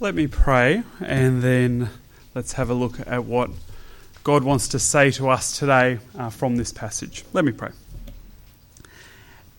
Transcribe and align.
Let 0.00 0.14
me 0.14 0.28
pray 0.28 0.84
and 1.00 1.42
then 1.42 1.90
let's 2.32 2.52
have 2.52 2.70
a 2.70 2.74
look 2.74 3.00
at 3.04 3.24
what 3.24 3.50
God 4.22 4.44
wants 4.44 4.68
to 4.68 4.78
say 4.78 5.10
to 5.10 5.28
us 5.28 5.58
today 5.58 5.98
uh, 6.16 6.30
from 6.30 6.54
this 6.54 6.72
passage. 6.72 7.24
Let 7.32 7.44
me 7.44 7.50
pray. 7.50 7.70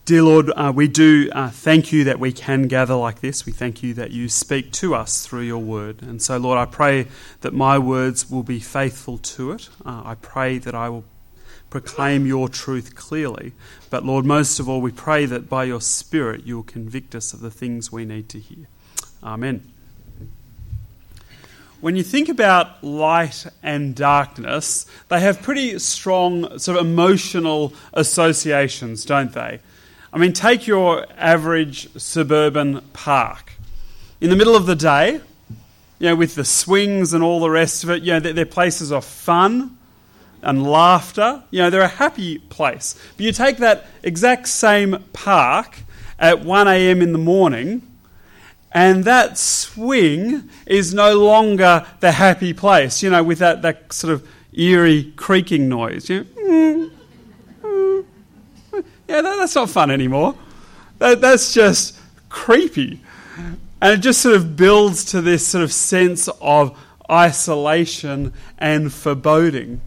Dear 0.06 0.22
Lord, 0.22 0.50
uh, 0.56 0.72
we 0.74 0.88
do 0.88 1.30
uh, 1.32 1.50
thank 1.50 1.92
you 1.92 2.04
that 2.04 2.18
we 2.18 2.32
can 2.32 2.68
gather 2.68 2.94
like 2.94 3.20
this. 3.20 3.44
We 3.44 3.52
thank 3.52 3.82
you 3.82 3.92
that 3.94 4.12
you 4.12 4.30
speak 4.30 4.72
to 4.72 4.94
us 4.94 5.26
through 5.26 5.42
your 5.42 5.58
word. 5.58 6.00
And 6.00 6.22
so, 6.22 6.38
Lord, 6.38 6.56
I 6.56 6.64
pray 6.64 7.08
that 7.42 7.52
my 7.52 7.78
words 7.78 8.30
will 8.30 8.42
be 8.42 8.60
faithful 8.60 9.18
to 9.18 9.52
it. 9.52 9.68
Uh, 9.84 10.00
I 10.06 10.14
pray 10.14 10.56
that 10.56 10.74
I 10.74 10.88
will 10.88 11.04
proclaim 11.68 12.24
your 12.24 12.48
truth 12.48 12.94
clearly. 12.94 13.52
But, 13.90 14.06
Lord, 14.06 14.24
most 14.24 14.58
of 14.58 14.70
all, 14.70 14.80
we 14.80 14.90
pray 14.90 15.26
that 15.26 15.50
by 15.50 15.64
your 15.64 15.82
Spirit 15.82 16.46
you 16.46 16.56
will 16.56 16.62
convict 16.62 17.14
us 17.14 17.34
of 17.34 17.40
the 17.40 17.50
things 17.50 17.92
we 17.92 18.06
need 18.06 18.30
to 18.30 18.38
hear. 18.38 18.68
Amen. 19.22 19.70
When 21.80 21.96
you 21.96 22.02
think 22.02 22.28
about 22.28 22.84
light 22.84 23.46
and 23.62 23.94
darkness, 23.94 24.84
they 25.08 25.20
have 25.20 25.40
pretty 25.40 25.78
strong 25.78 26.58
sort 26.58 26.78
of 26.78 26.84
emotional 26.84 27.72
associations, 27.94 29.06
don't 29.06 29.32
they? 29.32 29.60
I 30.12 30.18
mean, 30.18 30.34
take 30.34 30.66
your 30.66 31.06
average 31.16 31.88
suburban 31.96 32.82
park. 32.92 33.54
In 34.20 34.28
the 34.28 34.36
middle 34.36 34.56
of 34.56 34.66
the 34.66 34.76
day, 34.76 35.22
you 35.98 36.08
know, 36.08 36.16
with 36.16 36.34
the 36.34 36.44
swings 36.44 37.14
and 37.14 37.24
all 37.24 37.40
the 37.40 37.48
rest 37.48 37.82
of 37.82 37.88
it, 37.88 38.02
you 38.02 38.12
know, 38.12 38.20
they're 38.20 38.44
places 38.44 38.92
of 38.92 39.02
fun 39.02 39.78
and 40.42 40.62
laughter. 40.62 41.42
You 41.50 41.60
know, 41.60 41.70
they're 41.70 41.80
a 41.80 41.88
happy 41.88 42.38
place. 42.38 42.94
But 43.16 43.24
you 43.24 43.32
take 43.32 43.56
that 43.56 43.86
exact 44.02 44.48
same 44.48 45.02
park 45.14 45.78
at 46.18 46.40
1 46.44 46.68
a.m. 46.68 47.00
in 47.00 47.12
the 47.12 47.18
morning 47.18 47.89
and 48.72 49.04
that 49.04 49.36
swing 49.36 50.48
is 50.66 50.94
no 50.94 51.18
longer 51.18 51.84
the 51.98 52.12
happy 52.12 52.52
place, 52.52 53.02
you 53.02 53.10
know, 53.10 53.22
with 53.22 53.38
that, 53.40 53.62
that 53.62 53.92
sort 53.92 54.12
of 54.12 54.28
eerie 54.52 55.12
creaking 55.16 55.68
noise. 55.68 56.08
You 56.08 56.24
know, 56.24 56.90
yeah, 59.08 59.22
that, 59.22 59.36
that's 59.38 59.56
not 59.56 59.70
fun 59.70 59.90
anymore. 59.90 60.36
That, 60.98 61.20
that's 61.20 61.52
just 61.52 61.98
creepy. 62.28 63.00
And 63.82 63.94
it 63.94 63.98
just 63.98 64.20
sort 64.20 64.36
of 64.36 64.56
builds 64.56 65.04
to 65.06 65.20
this 65.20 65.44
sort 65.44 65.64
of 65.64 65.72
sense 65.72 66.28
of 66.40 66.78
isolation 67.10 68.32
and 68.58 68.92
foreboding. 68.92 69.80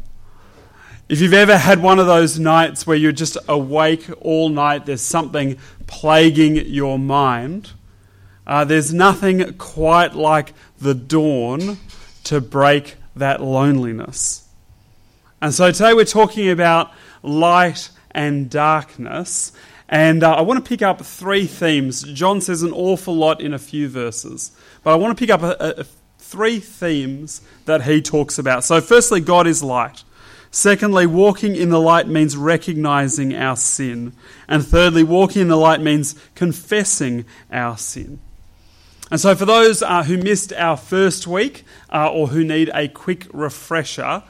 If 1.08 1.22
you've 1.22 1.34
ever 1.34 1.58
had 1.58 1.82
one 1.82 2.00
of 2.00 2.08
those 2.08 2.38
nights 2.38 2.86
where 2.86 2.98
you're 2.98 3.12
just 3.12 3.38
awake 3.48 4.10
all 4.20 4.50
night, 4.50 4.86
there's 4.86 5.02
something 5.02 5.58
plaguing 5.88 6.56
your 6.56 7.00
mind 7.00 7.72
uh, 8.46 8.66
there's 8.66 8.94
nothing 8.94 9.54
quite 9.54 10.16
like 10.16 10.54
the 10.80 10.94
dawn 10.94 11.78
to 12.26 12.42
break 12.42 12.96
that 13.16 13.42
loneliness. 13.42 14.48
And 15.42 15.54
so 15.54 15.72
today 15.72 15.94
we're 15.94 16.06
talking 16.06 16.50
about 16.50 16.92
light 17.22 17.90
and 18.12 18.50
darkness. 18.50 19.52
And 19.90 20.24
uh, 20.24 20.34
I 20.34 20.42
want 20.42 20.64
to 20.64 20.68
pick 20.68 20.82
up 20.82 21.02
three 21.02 21.46
themes. 21.46 22.04
John 22.04 22.42
says 22.42 22.64
an 22.64 22.72
awful 22.72 23.16
lot 23.16 23.42
in 23.42 23.54
a 23.54 23.60
few 23.60 23.90
verses, 23.90 24.52
but 24.84 24.92
I 24.92 24.96
want 24.96 25.18
to 25.18 25.22
pick 25.22 25.30
up 25.30 25.44
a, 25.44 25.82
a, 25.82 25.84
three 26.18 26.60
themes 26.60 27.42
that 27.66 27.84
he 27.84 28.02
talks 28.02 28.40
about. 28.40 28.64
So, 28.64 28.82
firstly, 28.82 29.20
God 29.20 29.46
is 29.46 29.62
light. 29.62 30.04
Secondly, 30.50 31.06
walking 31.06 31.56
in 31.56 31.70
the 31.70 31.82
light 31.82 32.08
means 32.08 32.38
recognizing 32.38 33.36
our 33.36 33.56
sin. 33.56 34.14
And 34.48 34.66
thirdly, 34.66 35.04
walking 35.04 35.44
in 35.44 35.48
the 35.48 35.58
light 35.58 35.82
means 35.82 36.16
confessing 36.36 37.26
our 37.52 37.78
sin. 37.78 38.20
And 39.14 39.22
so, 39.22 39.36
for 39.36 39.46
those 39.46 39.84
uh, 39.84 40.02
who 40.02 40.18
missed 40.18 40.54
our 40.54 40.76
first 40.76 41.28
week 41.28 41.66
uh, 41.92 42.12
or 42.12 42.30
who 42.30 42.44
need 42.44 42.72
a 42.74 42.88
quick 42.88 43.28
refresher, 43.32 44.24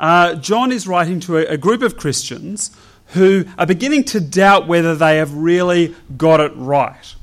uh, 0.00 0.34
John 0.34 0.72
is 0.72 0.88
writing 0.88 1.20
to 1.20 1.38
a, 1.38 1.52
a 1.52 1.56
group 1.56 1.82
of 1.82 1.96
Christians 1.96 2.76
who 3.10 3.44
are 3.56 3.64
beginning 3.64 4.02
to 4.06 4.18
doubt 4.18 4.66
whether 4.66 4.96
they 4.96 5.18
have 5.18 5.32
really 5.32 5.94
got 6.16 6.40
it 6.40 6.50
right. 6.56 7.14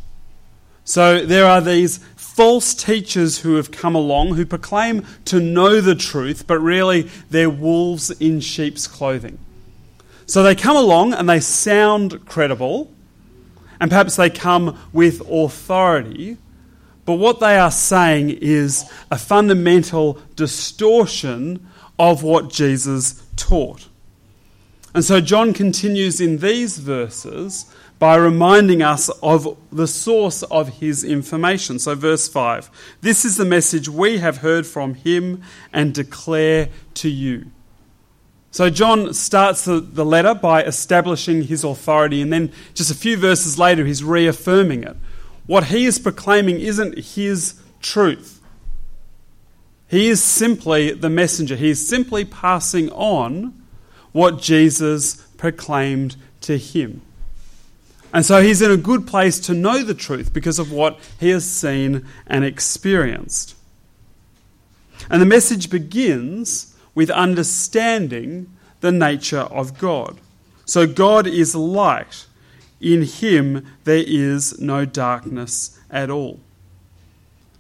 So, 0.86 1.26
there 1.26 1.46
are 1.46 1.60
these 1.60 1.98
false 2.16 2.74
teachers 2.74 3.40
who 3.40 3.56
have 3.56 3.72
come 3.72 3.94
along 3.94 4.36
who 4.36 4.46
proclaim 4.46 5.06
to 5.26 5.42
know 5.42 5.82
the 5.82 5.96
truth, 5.96 6.48
but 6.48 6.60
really 6.60 7.10
they're 7.30 7.50
wolves 7.50 8.10
in 8.22 8.40
sheep's 8.40 8.88
clothing. 8.88 9.38
So, 10.28 10.44
they 10.44 10.56
come 10.56 10.78
along 10.78 11.12
and 11.12 11.28
they 11.28 11.42
sound 11.42 12.26
credible, 12.26 12.90
and 13.82 13.92
perhaps 13.92 14.16
they 14.16 14.30
come 14.30 14.80
with 14.94 15.20
authority 15.30 16.38
but 17.06 17.16
what 17.16 17.40
they 17.40 17.58
are 17.58 17.72
saying 17.72 18.30
is 18.30 18.90
a 19.10 19.18
fundamental 19.18 20.20
distortion 20.36 21.68
of 21.98 22.24
what 22.24 22.50
Jesus 22.50 23.24
taught. 23.36 23.88
And 24.94 25.04
so 25.04 25.22
John 25.22 25.54
continues 25.54 26.20
in 26.20 26.38
these 26.38 26.78
verses 26.78 27.74
by 28.02 28.16
reminding 28.16 28.82
us 28.82 29.10
of 29.22 29.56
the 29.72 29.86
source 29.86 30.42
of 30.42 30.80
his 30.80 31.04
information. 31.04 31.78
So, 31.78 31.94
verse 31.94 32.28
5 32.28 32.98
This 33.02 33.24
is 33.24 33.38
the 33.38 33.46
message 33.46 33.88
we 33.88 34.18
have 34.18 34.38
heard 34.38 34.66
from 34.66 34.96
him 34.96 35.44
and 35.72 35.94
declare 35.94 36.70
to 36.96 37.10
you. 37.10 37.52
So, 38.50 38.72
John 38.72 39.14
starts 39.14 39.66
the, 39.66 39.80
letter 40.04 40.34
by 40.34 40.64
establishing 40.64 41.44
his 41.44 41.64
authority, 41.64 42.24
and 42.24 42.34
then 42.34 42.52
just 42.74 42.90
a 42.90 42.96
few 42.96 43.18
verses 43.18 43.60
later, 43.60 43.86
he's 43.86 44.04
reaffirming 44.04 44.84
it. 44.84 44.98
What 45.52 45.66
he 45.66 45.84
is 45.84 46.00
proclaiming 46.00 46.62
isn't 46.62 46.98
his 46.98 47.56
truth. 47.82 48.40
He 49.90 50.08
is 50.08 50.24
simply 50.24 50.94
the 50.94 51.10
messenger. 51.10 51.58
He 51.58 51.72
is 51.72 51.86
simply 51.86 52.24
passing 52.24 52.90
on 52.92 53.62
what 54.14 54.40
Jesus 54.40 55.16
proclaimed 55.36 56.16
to 56.40 56.58
him. 56.58 57.02
And 58.14 58.26
so 58.26 58.42
he's 58.42 58.62
in 58.62 58.72
a 58.72 58.78
good 58.78 59.06
place 59.06 59.42
to 59.42 59.54
know 59.54 59.84
the 59.84 59.94
truth 59.94 60.32
because 60.32 60.58
of 60.58 60.72
what 60.72 60.98
he 61.20 61.32
has 61.32 61.44
seen 61.44 62.08
and 62.26 62.46
experienced. 62.46 63.54
And 65.10 65.22
the 65.22 65.26
message 65.26 65.70
begins 65.70 66.78
with 66.96 67.10
understanding 67.10 68.50
the 68.80 68.94
nature 68.94 69.42
of 69.42 69.78
God. 69.78 70.18
So 70.64 70.88
God 70.88 71.28
is 71.28 71.56
light. 71.56 72.26
In 72.82 73.04
him 73.04 73.66
there 73.84 74.04
is 74.06 74.60
no 74.60 74.86
darkness 74.86 75.80
at 75.90 76.10
all. 76.10 76.40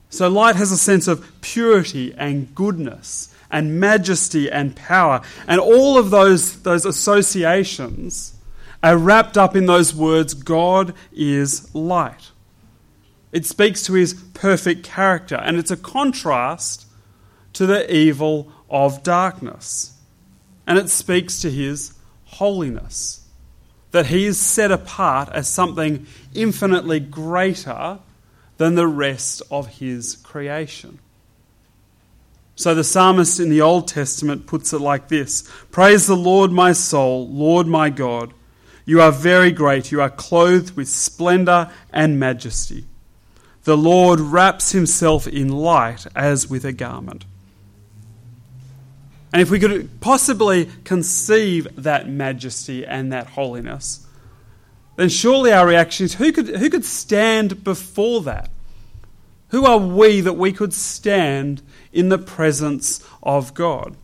So 0.09 0.27
light 0.27 0.57
has 0.57 0.71
a 0.71 0.77
sense 0.77 1.07
of 1.07 1.25
purity 1.41 2.13
and 2.17 2.53
goodness 2.53 3.33
and 3.49 3.79
majesty 3.79 4.51
and 4.51 4.75
power. 4.75 5.21
And 5.47 5.61
all 5.61 5.97
of 5.97 6.09
those, 6.09 6.61
those 6.63 6.85
associations 6.85 8.33
are 8.83 8.97
wrapped 8.97 9.37
up 9.37 9.55
in 9.55 9.67
those 9.67 9.93
words 9.93 10.33
God 10.33 10.93
is 11.13 11.73
light. 11.75 12.31
It 13.31 13.45
speaks 13.45 13.83
to 13.83 13.93
his 13.93 14.13
perfect 14.33 14.83
character, 14.83 15.35
and 15.35 15.57
it's 15.57 15.71
a 15.71 15.77
contrast 15.77 16.85
to 17.53 17.65
the 17.65 17.93
evil 17.93 18.51
of 18.69 19.03
darkness. 19.03 19.97
And 20.67 20.77
it 20.77 20.89
speaks 20.89 21.39
to 21.41 21.51
his 21.51 21.93
holiness 22.25 23.20
that 23.91 24.07
he 24.07 24.25
is 24.25 24.39
set 24.39 24.71
apart 24.71 25.29
as 25.29 25.47
something 25.47 26.05
infinitely 26.33 26.99
greater 26.99 27.99
than 28.57 28.75
the 28.75 28.87
rest 28.87 29.41
of 29.51 29.67
his 29.67 30.17
creation. 30.17 30.99
So 32.55 32.75
the 32.75 32.83
psalmist 32.83 33.39
in 33.39 33.49
the 33.49 33.61
Old 33.61 33.87
Testament 33.87 34.45
puts 34.45 34.71
it 34.73 34.79
like 34.79 35.07
this 35.07 35.41
Praise 35.71 36.07
the 36.07 36.15
Lord, 36.15 36.51
my 36.51 36.73
soul, 36.73 37.27
Lord 37.27 37.67
my 37.67 37.89
God. 37.89 38.33
You 38.85 39.01
are 39.01 39.11
very 39.11 39.51
great. 39.51 39.91
You 39.91 40.01
are 40.01 40.09
clothed 40.09 40.75
with 40.75 40.87
splendor 40.87 41.71
and 41.93 42.19
majesty. 42.19 42.85
The 43.63 43.77
Lord 43.77 44.19
wraps 44.19 44.71
himself 44.71 45.27
in 45.27 45.49
light 45.49 46.07
as 46.15 46.49
with 46.49 46.65
a 46.65 46.71
garment. 46.71 47.25
And 49.33 49.41
if 49.41 49.49
we 49.49 49.59
could 49.59 50.01
possibly 50.01 50.69
conceive 50.83 51.67
that 51.83 52.09
majesty 52.09 52.85
and 52.85 53.11
that 53.13 53.27
holiness, 53.27 54.05
then 54.97 55.09
surely 55.09 55.51
our 55.53 55.65
reaction 55.65 56.05
is 56.05 56.15
who 56.15 56.31
could, 56.31 56.47
who 56.47 56.69
could 56.69 56.83
stand 56.83 57.63
before 57.63 58.21
that? 58.23 58.49
Who 59.49 59.65
are 59.65 59.77
we 59.77 60.21
that 60.21 60.33
we 60.33 60.51
could 60.51 60.73
stand 60.73 61.61
in 61.91 62.09
the 62.09 62.17
presence 62.17 63.05
of 63.23 63.53
God? 63.53 63.95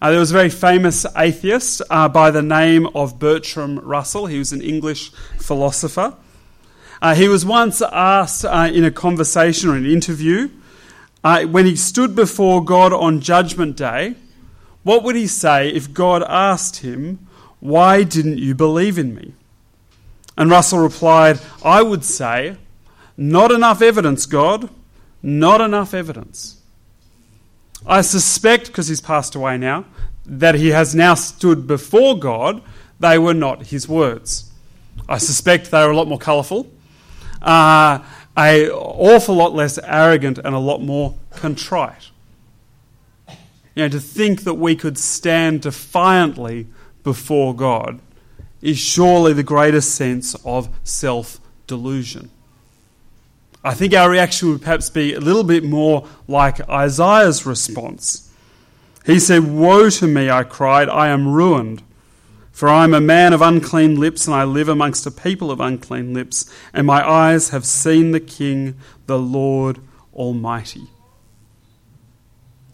Uh, 0.00 0.10
there 0.10 0.18
was 0.18 0.32
a 0.32 0.34
very 0.34 0.50
famous 0.50 1.06
atheist 1.16 1.82
uh, 1.88 2.08
by 2.08 2.30
the 2.32 2.42
name 2.42 2.88
of 2.88 3.20
Bertrand 3.20 3.82
Russell. 3.84 4.26
He 4.26 4.38
was 4.38 4.52
an 4.52 4.60
English 4.60 5.10
philosopher. 5.38 6.16
Uh, 7.00 7.14
he 7.14 7.28
was 7.28 7.44
once 7.44 7.80
asked 7.82 8.44
uh, 8.44 8.70
in 8.72 8.84
a 8.84 8.90
conversation 8.90 9.70
or 9.70 9.76
an 9.76 9.86
interview 9.86 10.48
uh, 11.24 11.44
when 11.44 11.66
he 11.66 11.76
stood 11.76 12.14
before 12.14 12.64
God 12.64 12.92
on 12.92 13.20
Judgment 13.20 13.76
Day, 13.76 14.14
what 14.82 15.04
would 15.04 15.16
he 15.16 15.26
say 15.26 15.68
if 15.68 15.92
God 15.92 16.22
asked 16.28 16.78
him, 16.78 17.26
Why 17.60 18.02
didn't 18.02 18.38
you 18.38 18.54
believe 18.54 18.98
in 18.98 19.14
me? 19.14 19.34
And 20.36 20.50
Russell 20.50 20.80
replied, 20.80 21.40
I 21.64 21.82
would 21.82 22.04
say, 22.04 22.56
Not 23.16 23.52
enough 23.52 23.82
evidence, 23.82 24.26
God. 24.26 24.68
not 25.22 25.60
enough 25.60 25.94
evidence. 25.94 26.60
I 27.86 28.00
suspect, 28.00 28.66
because 28.66 28.88
he's 28.88 29.00
passed 29.00 29.34
away 29.34 29.56
now, 29.58 29.84
that 30.26 30.56
he 30.56 30.68
has 30.68 30.94
now 30.94 31.14
stood 31.14 31.66
before 31.66 32.18
God, 32.18 32.62
they 33.00 33.18
were 33.18 33.34
not 33.34 33.66
his 33.66 33.88
words. 33.88 34.50
I 35.08 35.18
suspect 35.18 35.70
they 35.70 35.84
were 35.84 35.90
a 35.90 35.96
lot 35.96 36.08
more 36.08 36.18
colourful, 36.18 36.70
uh, 37.40 38.00
a 38.36 38.70
awful 38.70 39.34
lot 39.34 39.54
less 39.54 39.78
arrogant, 39.78 40.38
and 40.38 40.54
a 40.54 40.58
lot 40.58 40.80
more 40.80 41.14
contrite. 41.30 42.10
You 43.74 43.84
know, 43.84 43.88
to 43.88 44.00
think 44.00 44.44
that 44.44 44.54
we 44.54 44.76
could 44.76 44.98
stand 44.98 45.62
defiantly 45.62 46.66
before 47.02 47.54
God 47.54 48.00
is 48.60 48.78
surely 48.78 49.32
the 49.32 49.42
greatest 49.42 49.94
sense 49.94 50.34
of 50.44 50.68
self 50.84 51.40
delusion. 51.66 52.30
I 53.64 53.74
think 53.74 53.94
our 53.94 54.10
reaction 54.10 54.50
would 54.50 54.62
perhaps 54.62 54.90
be 54.90 55.14
a 55.14 55.20
little 55.20 55.44
bit 55.44 55.64
more 55.64 56.06
like 56.26 56.68
Isaiah's 56.68 57.46
response. 57.46 58.30
He 59.06 59.18
said, 59.18 59.44
Woe 59.44 59.88
to 59.90 60.06
me, 60.06 60.30
I 60.30 60.42
cried, 60.44 60.88
I 60.88 61.08
am 61.08 61.28
ruined. 61.28 61.82
For 62.52 62.68
I 62.68 62.84
am 62.84 62.92
a 62.92 63.00
man 63.00 63.32
of 63.32 63.40
unclean 63.40 63.98
lips, 63.98 64.26
and 64.26 64.36
I 64.36 64.44
live 64.44 64.68
amongst 64.68 65.06
a 65.06 65.10
people 65.10 65.50
of 65.50 65.58
unclean 65.58 66.12
lips, 66.12 66.52
and 66.74 66.86
my 66.86 67.06
eyes 67.06 67.48
have 67.48 67.64
seen 67.64 68.12
the 68.12 68.20
King, 68.20 68.76
the 69.06 69.18
Lord 69.18 69.80
Almighty. 70.14 70.88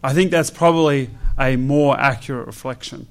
I 0.03 0.13
think 0.13 0.33
that's 0.33 0.51
probably 0.51 1.11
a 1.39 1.57
more 1.57 1.99
accurate 1.99 2.47
reflection 2.47 3.07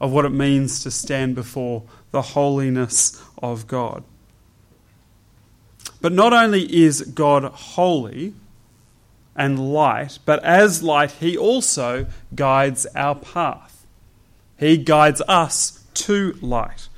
of 0.00 0.12
what 0.12 0.24
it 0.24 0.30
means 0.30 0.82
to 0.84 0.90
stand 0.90 1.34
before 1.34 1.82
the 2.12 2.22
holiness 2.22 3.22
of 3.42 3.66
God. 3.66 4.04
But 6.00 6.12
not 6.12 6.32
only 6.32 6.62
is 6.82 7.02
God 7.02 7.44
holy 7.44 8.34
and 9.34 9.72
light, 9.72 10.18
but 10.24 10.42
as 10.44 10.82
light, 10.82 11.12
He 11.12 11.36
also 11.36 12.06
guides 12.34 12.86
our 12.94 13.16
path. 13.16 13.86
He 14.56 14.76
guides 14.76 15.20
us 15.26 15.81
to 15.94 16.38
light. 16.40 16.88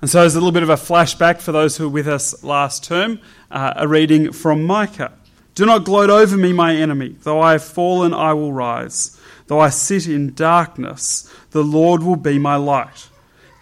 And 0.00 0.10
so, 0.10 0.22
as 0.22 0.34
a 0.34 0.38
little 0.38 0.52
bit 0.52 0.62
of 0.62 0.68
a 0.68 0.74
flashback 0.74 1.40
for 1.40 1.52
those 1.52 1.76
who 1.76 1.84
were 1.84 1.94
with 1.94 2.08
us 2.08 2.44
last 2.44 2.84
term, 2.84 3.18
uh, 3.50 3.74
a 3.76 3.88
reading 3.88 4.32
from 4.32 4.64
Micah. 4.64 5.12
Do 5.54 5.64
not 5.64 5.84
gloat 5.84 6.10
over 6.10 6.36
me, 6.36 6.52
my 6.52 6.74
enemy. 6.76 7.16
Though 7.22 7.40
I 7.40 7.52
have 7.52 7.64
fallen, 7.64 8.12
I 8.12 8.34
will 8.34 8.52
rise. 8.52 9.18
Though 9.46 9.60
I 9.60 9.70
sit 9.70 10.06
in 10.06 10.34
darkness, 10.34 11.32
the 11.52 11.64
Lord 11.64 12.02
will 12.02 12.16
be 12.16 12.38
my 12.38 12.56
light. 12.56 13.08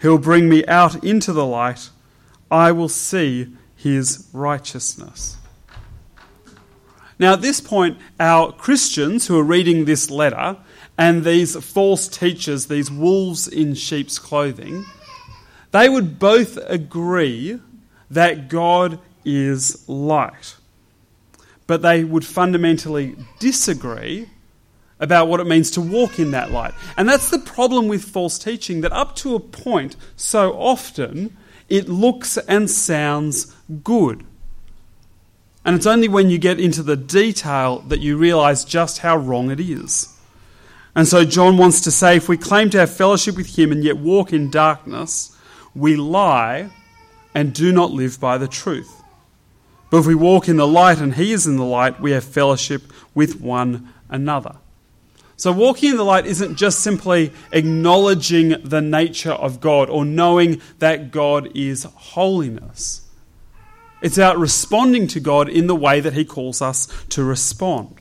He 0.01 0.09
will 0.09 0.17
bring 0.17 0.49
me 0.49 0.65
out 0.65 1.03
into 1.03 1.31
the 1.31 1.45
light. 1.45 1.89
I 2.51 2.73
will 2.73 2.89
see 2.89 3.55
his 3.75 4.27
righteousness. 4.33 5.37
Now, 7.17 7.33
at 7.33 7.41
this 7.41 7.61
point, 7.61 7.97
our 8.19 8.51
Christians 8.51 9.27
who 9.27 9.39
are 9.39 9.43
reading 9.43 9.85
this 9.85 10.09
letter 10.09 10.57
and 10.97 11.23
these 11.23 11.55
false 11.63 12.07
teachers, 12.07 12.67
these 12.67 12.89
wolves 12.89 13.47
in 13.47 13.73
sheep's 13.73 14.17
clothing, 14.17 14.85
they 15.71 15.89
would 15.89 16.19
both 16.19 16.57
agree 16.65 17.59
that 18.09 18.47
God 18.47 18.99
is 19.25 19.87
light. 19.89 20.55
But 21.67 21.81
they 21.81 22.03
would 22.03 22.25
fundamentally 22.25 23.15
disagree 23.39 24.29
about 24.99 25.27
what 25.27 25.39
it 25.39 25.47
means 25.47 25.71
to 25.71 25.81
walk 25.81 26.19
in 26.19 26.31
that 26.31 26.51
light. 26.51 26.73
And 26.95 27.09
that's 27.09 27.29
the 27.29 27.39
problem 27.39 27.87
with 27.87 28.05
false 28.05 28.39
teaching, 28.39 28.81
that 28.81 28.93
up 28.93 29.15
to 29.17 29.35
a 29.35 29.39
point, 29.39 29.97
so 30.15 30.53
often, 30.53 31.35
it 31.67 31.89
looks 31.89 32.37
and 32.37 32.69
sounds 32.69 33.53
good. 33.83 34.23
And 35.65 35.75
it's 35.75 35.87
only 35.87 36.07
when 36.07 36.29
you 36.29 36.37
get 36.37 36.59
into 36.59 36.83
the 36.83 36.95
detail 36.95 37.79
that 37.87 37.99
you 37.99 38.17
realize 38.17 38.63
just 38.63 38.99
how 38.99 39.17
wrong 39.17 39.49
it 39.49 39.59
is. 39.59 40.14
And 40.95 41.07
so 41.07 41.25
John 41.25 41.57
wants 41.57 41.81
to 41.81 41.91
say 41.91 42.15
if 42.15 42.29
we 42.29 42.37
claim 42.37 42.69
to 42.69 42.79
have 42.79 42.89
fellowship 42.89 43.35
with 43.35 43.57
him 43.57 43.71
and 43.71 43.83
yet 43.83 43.97
walk 43.97 44.31
in 44.31 44.49
darkness, 44.49 45.37
we 45.75 45.97
lie 45.97 46.69
and 47.33 47.53
do 47.53 47.71
not 47.71 47.91
live 47.91 48.19
by 48.19 48.37
the 48.37 48.47
truth. 48.47 49.03
But 49.89 49.97
if 49.97 50.05
we 50.07 50.15
walk 50.15 50.47
in 50.47 50.55
the 50.55 50.67
light 50.67 50.99
and 50.99 51.13
he 51.13 51.33
is 51.33 51.45
in 51.45 51.57
the 51.57 51.65
light, 51.65 51.99
we 51.99 52.11
have 52.11 52.23
fellowship 52.23 52.93
with 53.13 53.41
one 53.41 53.93
another. 54.09 54.57
So, 55.37 55.51
walking 55.51 55.91
in 55.91 55.97
the 55.97 56.03
light 56.05 56.25
isn't 56.25 56.55
just 56.55 56.79
simply 56.79 57.33
acknowledging 57.51 58.55
the 58.63 58.79
nature 58.79 59.33
of 59.33 59.59
God 59.59 59.89
or 59.89 60.05
knowing 60.05 60.61
that 60.79 61.11
God 61.11 61.49
is 61.53 61.83
holiness. 61.83 63.01
It's 64.01 64.17
about 64.17 64.37
responding 64.37 65.07
to 65.07 65.19
God 65.19 65.49
in 65.49 65.67
the 65.67 65.75
way 65.75 65.99
that 65.99 66.13
He 66.13 66.23
calls 66.23 66.61
us 66.61 66.87
to 67.09 67.23
respond. 67.23 67.99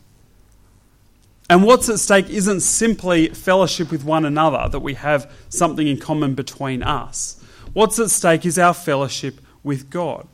And 1.49 1.63
what's 1.63 1.89
at 1.89 1.99
stake 1.99 2.31
isn't 2.31 2.61
simply 2.61 3.29
fellowship 3.29 3.91
with 3.91 4.05
one 4.05 4.25
another, 4.25 4.69
that 4.71 4.81
we 4.81 4.95
have 4.95 5.31
something 5.49 5.87
in 5.87 5.99
common 5.99 6.35
between 6.35 6.83
us. 6.83 7.41
What's 7.75 7.99
at 7.99 8.11
stake 8.11 8.47
is 8.47 8.59
our 8.59 8.73
fellowship 8.73 9.41
with 9.63 9.91
God. 9.91 10.27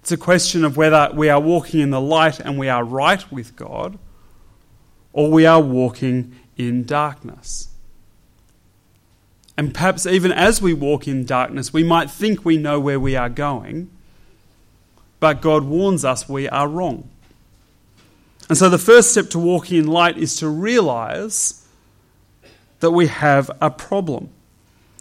It's 0.00 0.12
a 0.12 0.16
question 0.16 0.64
of 0.64 0.76
whether 0.76 1.10
we 1.14 1.28
are 1.28 1.40
walking 1.40 1.80
in 1.80 1.90
the 1.90 2.00
light 2.00 2.40
and 2.40 2.58
we 2.58 2.68
are 2.68 2.84
right 2.84 3.30
with 3.32 3.54
God 3.56 3.98
or 5.12 5.30
we 5.30 5.46
are 5.46 5.60
walking 5.60 6.34
in 6.56 6.84
darkness. 6.84 7.68
And 9.56 9.72
perhaps 9.74 10.06
even 10.06 10.32
as 10.32 10.62
we 10.62 10.72
walk 10.72 11.06
in 11.06 11.24
darkness, 11.24 11.72
we 11.72 11.84
might 11.84 12.10
think 12.10 12.44
we 12.44 12.56
know 12.56 12.80
where 12.80 12.98
we 12.98 13.14
are 13.14 13.28
going, 13.28 13.90
but 15.20 15.40
God 15.40 15.64
warns 15.64 16.04
us 16.04 16.28
we 16.28 16.48
are 16.48 16.66
wrong. 16.66 17.08
And 18.48 18.58
so 18.58 18.68
the 18.68 18.78
first 18.78 19.12
step 19.12 19.30
to 19.30 19.38
walking 19.38 19.78
in 19.78 19.86
light 19.86 20.18
is 20.18 20.36
to 20.36 20.48
realize 20.48 21.66
that 22.80 22.90
we 22.90 23.06
have 23.06 23.50
a 23.60 23.70
problem. 23.70 24.30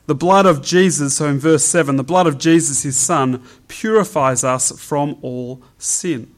The 0.06 0.16
blood 0.16 0.46
of 0.46 0.62
Jesus, 0.62 1.16
so 1.16 1.28
in 1.28 1.40
verse 1.40 1.64
7, 1.64 1.96
the 1.96 2.04
blood 2.04 2.28
of 2.28 2.38
Jesus, 2.38 2.84
his 2.84 2.98
son, 2.98 3.44
purifies 3.68 4.44
us 4.44 4.72
from 4.80 5.18
all 5.22 5.62
sin. 5.78 6.34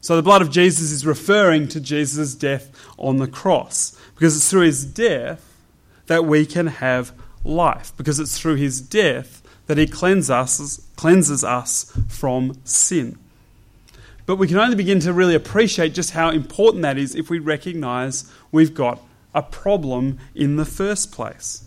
So 0.00 0.16
the 0.16 0.22
blood 0.22 0.42
of 0.42 0.50
Jesus 0.50 0.90
is 0.90 1.06
referring 1.06 1.68
to 1.68 1.80
Jesus' 1.80 2.34
death 2.34 2.70
on 2.98 3.18
the 3.18 3.26
cross 3.26 3.96
because 4.14 4.36
it's 4.36 4.50
through 4.50 4.62
his 4.62 4.84
death 4.84 5.56
that 6.06 6.24
we 6.24 6.46
can 6.46 6.66
have 6.66 7.12
life 7.44 7.92
because 7.96 8.18
it's 8.18 8.38
through 8.38 8.56
his 8.56 8.80
death 8.80 9.42
that 9.66 9.78
he 9.78 9.86
cleanses 9.86 10.30
us, 10.30 10.80
cleanses 10.96 11.44
us 11.44 11.96
from 12.08 12.58
sin. 12.64 13.18
But 14.30 14.38
we 14.38 14.46
can 14.46 14.58
only 14.58 14.76
begin 14.76 15.00
to 15.00 15.12
really 15.12 15.34
appreciate 15.34 15.92
just 15.92 16.12
how 16.12 16.30
important 16.30 16.82
that 16.82 16.96
is 16.96 17.16
if 17.16 17.30
we 17.30 17.40
recognize 17.40 18.30
we've 18.52 18.74
got 18.74 19.02
a 19.34 19.42
problem 19.42 20.20
in 20.36 20.54
the 20.54 20.64
first 20.64 21.10
place. 21.10 21.64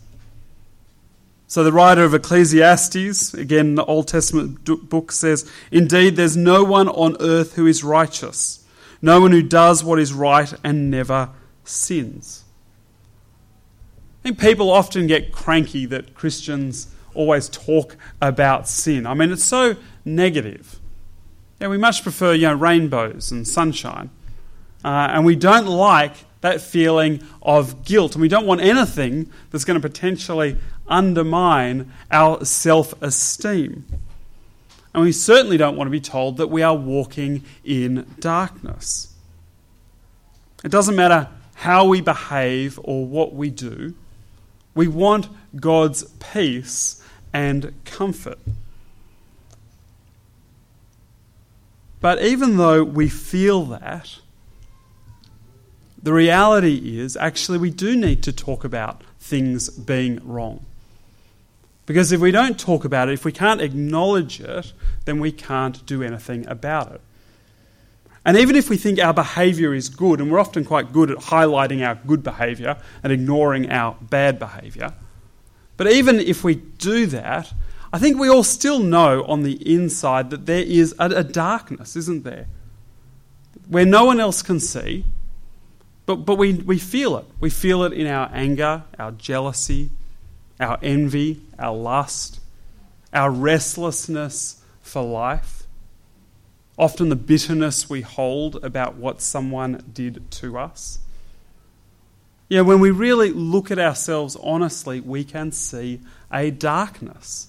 So, 1.46 1.62
the 1.66 1.74
writer 1.74 2.06
of 2.06 2.14
Ecclesiastes, 2.14 3.34
again, 3.34 3.76
the 3.76 3.84
Old 3.84 4.08
Testament 4.08 4.64
book, 4.64 5.12
says, 5.12 5.52
Indeed, 5.72 6.16
there's 6.16 6.38
no 6.38 6.64
one 6.64 6.88
on 6.88 7.18
earth 7.20 7.56
who 7.56 7.68
is 7.68 7.84
righteous, 7.84 8.66
no 9.02 9.20
one 9.20 9.34
who 9.34 9.44
does 9.44 9.84
what 9.84 10.00
is 10.00 10.14
right 10.14 10.54
and 10.64 10.90
never 10.90 11.32
sins. 11.66 12.46
I 14.22 14.30
think 14.30 14.40
people 14.40 14.72
often 14.72 15.06
get 15.06 15.34
cranky 15.34 15.86
that 15.88 16.14
Christians 16.14 16.88
always 17.14 17.50
talk 17.50 17.98
about 18.22 18.70
sin. 18.70 19.06
I 19.06 19.16
mean, 19.16 19.34
it's 19.34 19.44
so 19.44 19.76
negative. 20.06 20.80
Yeah, 21.64 21.70
we 21.70 21.78
much 21.78 22.04
prefer 22.04 22.34
you 22.34 22.48
know, 22.48 22.56
rainbows 22.56 23.32
and 23.32 23.48
sunshine. 23.48 24.10
Uh, 24.84 25.08
and 25.12 25.24
we 25.24 25.38
don't 25.38 25.66
like 25.66 26.12
that 26.42 26.60
feeling 26.60 27.24
of 27.42 27.86
guilt. 27.86 28.16
And 28.16 28.22
we 28.22 28.28
don't 28.28 28.46
want 28.46 28.60
anything 28.60 29.32
that's 29.50 29.64
going 29.64 29.82
to 29.82 29.88
potentially 29.90 30.58
undermine 30.90 31.90
our 32.12 32.44
self 32.44 33.02
esteem. 33.02 33.86
And 34.94 35.04
we 35.04 35.14
certainly 35.14 35.56
don't 35.56 35.78
want 35.78 35.88
to 35.88 35.92
be 35.92 36.02
told 36.02 36.36
that 36.36 36.48
we 36.48 36.64
are 36.64 36.76
walking 36.76 37.46
in 37.64 38.14
darkness. 38.20 39.16
It 40.66 40.70
doesn't 40.70 40.98
matter 40.98 41.30
how 41.54 41.86
we 41.86 42.02
behave 42.02 42.78
or 42.84 43.06
what 43.06 43.34
we 43.34 43.50
do, 43.50 43.94
we 44.76 44.90
want 44.90 45.30
God's 45.56 46.04
peace 46.20 47.02
and 47.32 47.74
comfort. 47.86 48.40
But 52.04 52.22
even 52.22 52.58
though 52.58 52.84
we 52.84 53.08
feel 53.08 53.64
that, 53.68 54.18
the 56.02 56.12
reality 56.12 57.00
is 57.00 57.16
actually 57.16 57.60
we 57.60 57.70
do 57.70 57.96
need 57.96 58.24
to 58.24 58.34
talk 58.34 58.66
about 58.66 59.02
things 59.22 59.70
being 59.70 60.20
wrong. 60.28 60.66
Because 61.86 62.12
if 62.12 62.20
we 62.20 62.30
don't 62.30 62.60
talk 62.60 62.84
about 62.84 63.08
it, 63.08 63.14
if 63.14 63.24
we 63.24 63.32
can't 63.32 63.62
acknowledge 63.62 64.42
it, 64.42 64.74
then 65.06 65.22
we 65.22 65.32
can't 65.32 65.86
do 65.86 66.04
anything 66.04 66.46
about 66.50 66.92
it. 66.92 67.00
And 68.26 68.36
even 68.36 68.58
if 68.58 68.70
we 68.70 68.76
think 68.76 69.00
our 69.00 69.14
behaviour 69.14 69.74
is 69.74 69.88
good, 69.88 70.20
and 70.20 70.30
we're 70.30 70.42
often 70.42 70.66
quite 70.66 70.92
good 70.92 71.10
at 71.10 71.20
highlighting 71.20 71.88
our 71.88 71.96
good 71.96 72.22
behaviour 72.22 72.76
and 73.02 73.14
ignoring 73.14 73.72
our 73.72 73.96
bad 74.02 74.40
behaviour, 74.40 74.92
but 75.78 75.90
even 75.90 76.20
if 76.20 76.44
we 76.44 76.56
do 76.56 77.06
that, 77.06 77.54
I 77.94 78.00
think 78.00 78.20
we 78.20 78.28
all 78.28 78.44
still 78.44 78.80
know 78.80 79.24
on 79.26 79.44
the 79.44 79.54
inside 79.72 80.32
that 80.32 80.48
there 80.48 80.64
is 80.64 80.94
a, 81.00 81.06
a 81.06 81.24
darkness, 81.24 81.96
isn't 81.96 82.26
there? 82.26 82.48
where 83.68 83.86
no 83.86 84.06
one 84.06 84.20
else 84.20 84.42
can 84.42 84.60
see, 84.60 85.06
but, 86.06 86.18
but 86.18 86.38
we, 86.38 86.54
we 86.54 86.78
feel 86.78 87.18
it. 87.18 87.26
We 87.40 87.50
feel 87.50 87.84
it 87.84 87.94
in 87.94 88.08
our 88.08 88.30
anger, 88.34 88.84
our 89.00 89.12
jealousy, 89.12 89.90
our 90.60 90.78
envy, 90.82 91.42
our 91.58 91.76
lust, 91.76 92.40
our 93.14 93.32
restlessness 93.32 94.62
for 94.82 95.02
life, 95.02 95.64
often 96.78 97.10
the 97.10 97.16
bitterness 97.16 97.90
we 97.90 98.02
hold 98.02 98.64
about 98.64 98.96
what 98.96 99.22
someone 99.22 99.84
did 99.94 100.30
to 100.32 100.58
us. 100.58 101.00
Yeah, 102.50 102.62
when 102.62 102.80
we 102.80 102.92
really 102.92 103.32
look 103.32 103.72
at 103.72 103.80
ourselves 103.80 104.36
honestly, 104.36 105.00
we 105.00 105.24
can 105.24 105.52
see 105.52 106.02
a 106.32 106.52
darkness. 106.52 107.48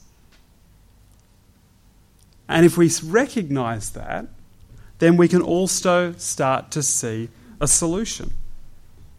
And 2.48 2.66
if 2.66 2.76
we 2.76 2.90
recognize 3.02 3.90
that, 3.90 4.26
then 4.98 5.16
we 5.16 5.28
can 5.28 5.42
also 5.42 6.12
start 6.12 6.70
to 6.72 6.82
see 6.82 7.28
a 7.60 7.66
solution. 7.66 8.32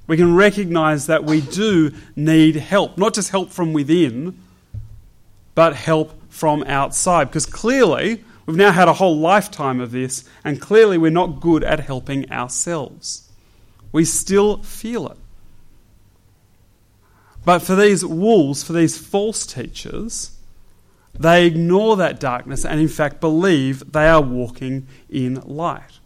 We 0.08 0.17
can 0.17 0.36
recognize 0.36 1.08
that 1.08 1.24
we 1.24 1.41
do 1.41 1.91
need 2.15 2.55
help, 2.55 2.98
not 2.98 3.13
just 3.13 3.32
help 3.32 3.51
from 3.51 3.74
within, 3.74 4.39
but 5.55 5.75
help 5.75 6.13
from 6.29 6.63
outside. 6.63 7.25
Because 7.25 7.46
clearly, 7.46 8.24
we've 8.46 8.58
now 8.58 8.72
had 8.72 8.88
a 8.88 8.94
whole 8.94 9.17
lifetime 9.17 9.82
of 9.82 9.91
this, 9.91 10.24
and 10.44 10.62
clearly, 10.62 10.98
we're 10.98 11.10
not 11.10 11.41
good 11.41 11.63
at 11.63 11.79
helping 11.79 12.32
ourselves. 12.32 13.29
We 13.91 14.05
still 14.05 14.58
feel 14.58 15.08
it. 15.10 15.17
But 17.44 17.60
for 17.60 17.75
these 17.75 18.05
wolves, 18.05 18.63
for 18.63 18.74
these 18.74 18.98
false 18.98 19.46
teachers, 19.46 20.35
they 21.19 21.45
ignore 21.45 21.95
that 21.98 22.19
darkness 22.19 22.65
and, 22.65 22.79
in 22.79 22.88
fact, 22.88 23.22
believe 23.22 23.91
they 23.91 24.07
are 24.07 24.22
walking 24.22 24.88
in 25.10 25.36
light. 25.41 26.00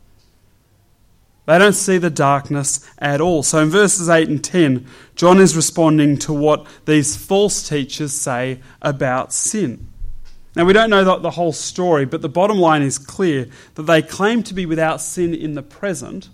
They 1.49 1.57
don't 1.57 1.73
see 1.73 1.97
the 1.97 2.11
darkness 2.11 2.87
at 2.99 3.19
all. 3.19 3.41
So 3.41 3.57
in 3.57 3.69
verses 3.69 4.07
8 4.07 4.29
and 4.29 4.43
10, 4.43 4.85
John 5.15 5.39
is 5.39 5.55
responding 5.55 6.17
to 6.19 6.31
what 6.31 6.67
these 6.85 7.17
false 7.17 7.67
teachers 7.67 8.13
say 8.13 8.59
about 8.83 9.33
sin. 9.33 9.87
Now, 10.55 10.65
we 10.65 10.73
don't 10.73 10.91
know 10.91 11.17
the 11.17 11.31
whole 11.31 11.53
story, 11.53 12.05
but 12.05 12.21
the 12.21 12.29
bottom 12.29 12.59
line 12.59 12.81
is 12.83 12.99
clear 12.99 13.47
that 13.75 13.83
they 13.83 14.03
claim 14.03 14.43
to 14.43 14.53
be 14.53 14.67
without 14.67 15.01
sin 15.01 15.33
in 15.33 15.53
the 15.55 15.63
present, 15.63 16.29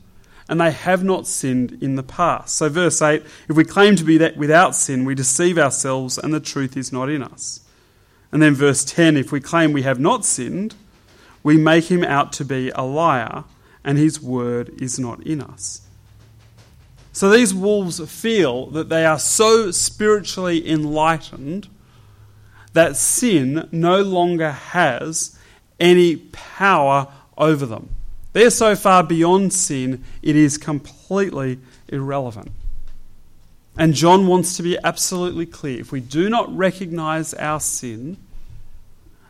and 0.49 0.59
they 0.59 0.71
have 0.71 1.03
not 1.03 1.27
sinned 1.27 1.77
in 1.81 1.95
the 1.95 2.03
past. 2.03 2.55
So, 2.55 2.67
verse 2.67 3.01
8 3.01 3.23
if 3.47 3.55
we 3.55 3.63
claim 3.63 3.95
to 3.95 4.03
be 4.03 4.17
that 4.17 4.35
without 4.35 4.75
sin, 4.75 5.05
we 5.05 5.15
deceive 5.15 5.57
ourselves, 5.57 6.17
and 6.17 6.33
the 6.33 6.39
truth 6.39 6.75
is 6.75 6.91
not 6.91 7.09
in 7.09 7.23
us. 7.23 7.61
And 8.35 8.43
then, 8.43 8.53
verse 8.53 8.83
10 8.83 9.15
if 9.15 9.31
we 9.31 9.39
claim 9.39 9.71
we 9.71 9.83
have 9.83 9.97
not 9.97 10.25
sinned, 10.25 10.75
we 11.41 11.55
make 11.55 11.85
him 11.89 12.03
out 12.03 12.33
to 12.33 12.43
be 12.43 12.69
a 12.71 12.81
liar 12.81 13.45
and 13.81 13.97
his 13.97 14.21
word 14.21 14.73
is 14.81 14.99
not 14.99 15.25
in 15.25 15.39
us. 15.39 15.87
So 17.13 17.29
these 17.29 17.53
wolves 17.53 18.01
feel 18.11 18.65
that 18.71 18.89
they 18.89 19.05
are 19.05 19.19
so 19.19 19.71
spiritually 19.71 20.69
enlightened 20.69 21.69
that 22.73 22.97
sin 22.97 23.69
no 23.71 24.01
longer 24.01 24.51
has 24.51 25.39
any 25.79 26.17
power 26.17 27.07
over 27.37 27.65
them. 27.65 27.87
They're 28.33 28.49
so 28.49 28.75
far 28.75 29.01
beyond 29.01 29.53
sin, 29.53 30.03
it 30.21 30.35
is 30.35 30.57
completely 30.57 31.59
irrelevant. 31.87 32.51
And 33.77 33.93
John 33.93 34.27
wants 34.27 34.57
to 34.57 34.63
be 34.63 34.77
absolutely 34.83 35.45
clear. 35.45 35.79
If 35.79 35.93
we 35.93 36.01
do 36.01 36.29
not 36.29 36.53
recognize 36.53 37.33
our 37.33 37.61
sin, 37.61 38.17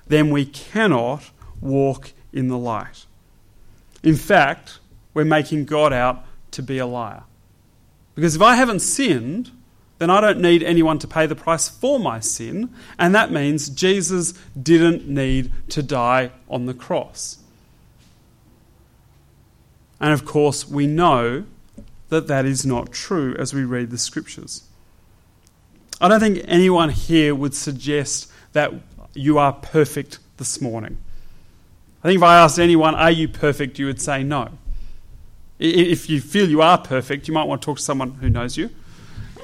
then 0.08 0.30
we 0.30 0.46
cannot 0.46 1.32
walk 1.62 2.12
in 2.32 2.48
the 2.48 2.58
light. 2.58 3.06
In 4.04 4.16
fact, 4.16 4.80
we're 5.14 5.26
making 5.26 5.66
God 5.66 5.94
out 5.94 6.26
to 6.52 6.62
be 6.62 6.78
a 6.78 6.86
liar. 6.86 7.24
Because 8.14 8.36
if 8.36 8.42
I 8.42 8.56
haven't 8.56 8.80
sinned, 8.80 9.52
then 9.98 10.10
I 10.10 10.22
don't 10.22 10.40
need 10.40 10.62
anyone 10.62 11.00
to 11.00 11.08
pay 11.08 11.26
the 11.26 11.36
price 11.36 11.70
for 11.70 12.00
my 12.00 12.20
sin, 12.20 12.70
and 13.00 13.16
that 13.16 13.32
means 13.32 13.70
Jesus 13.70 14.34
didn't 14.62 15.08
need 15.08 15.52
to 15.70 15.82
die 15.82 16.32
on 16.50 16.66
the 16.66 16.74
cross. 16.74 17.40
And 20.00 20.12
of 20.12 20.26
course, 20.26 20.68
we 20.68 20.86
know 20.86 21.46
that 22.10 22.28
that 22.28 22.46
is 22.46 22.66
not 22.66 22.92
true 22.92 23.36
as 23.40 23.54
we 23.54 23.64
read 23.64 23.90
the 23.90 23.98
scriptures. 23.98 24.64
I 26.00 26.10
don't 26.10 26.20
think 26.20 26.44
anyone 26.46 26.90
here 26.90 27.34
would 27.34 27.56
suggest 27.56 28.30
that 28.52 28.74
you 29.16 29.38
are 29.38 29.54
perfect 29.54 30.20
this 30.38 30.62
morning. 30.62 30.98
I 32.04 32.10
think 32.10 32.18
if 32.18 32.24
I 32.24 32.38
asked 32.38 32.60
anyone, 32.60 32.94
Are 32.94 33.12
you 33.12 33.28
perfect? 33.28 33.80
you 33.80 33.88
would 33.88 34.02
say 34.02 34.24
no. 34.24 34.50
If 35.58 36.10
you 36.10 36.20
feel 36.22 36.50
you 36.50 36.62
are 36.62 36.78
perfect, 36.78 37.28
you 37.28 37.34
might 37.34 37.46
want 37.46 37.62
to 37.62 37.66
talk 37.66 37.78
to 37.78 37.84
someone 37.84 38.12
who 38.12 38.30
knows 38.30 38.58
you. 38.58 38.70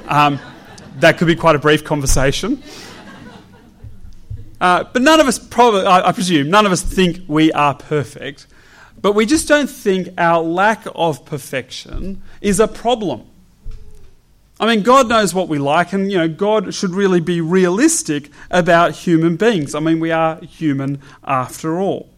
Um, 0.07 0.39
that 0.99 1.17
could 1.17 1.27
be 1.27 1.35
quite 1.35 1.55
a 1.55 1.59
brief 1.59 1.83
conversation. 1.83 2.61
Uh, 4.59 4.83
but 4.83 5.01
none 5.01 5.19
of 5.19 5.27
us, 5.27 5.39
probably, 5.39 5.85
I, 5.85 6.09
I 6.09 6.11
presume, 6.11 6.49
none 6.49 6.65
of 6.65 6.71
us 6.71 6.81
think 6.81 7.21
we 7.27 7.51
are 7.53 7.73
perfect. 7.73 8.45
But 9.01 9.13
we 9.13 9.25
just 9.25 9.47
don't 9.47 9.69
think 9.69 10.09
our 10.17 10.43
lack 10.43 10.85
of 10.93 11.25
perfection 11.25 12.21
is 12.41 12.59
a 12.59 12.67
problem. 12.67 13.30
I 14.61 14.67
mean, 14.67 14.83
God 14.83 15.09
knows 15.09 15.33
what 15.33 15.47
we 15.49 15.57
like, 15.57 15.91
and 15.91 16.11
you 16.11 16.19
know, 16.19 16.27
God 16.27 16.71
should 16.71 16.91
really 16.91 17.19
be 17.19 17.41
realistic 17.41 18.29
about 18.51 18.91
human 18.91 19.35
beings. 19.35 19.73
I 19.73 19.79
mean, 19.79 19.99
we 19.99 20.11
are 20.11 20.39
human 20.41 21.01
after 21.23 21.79
all. 21.79 22.09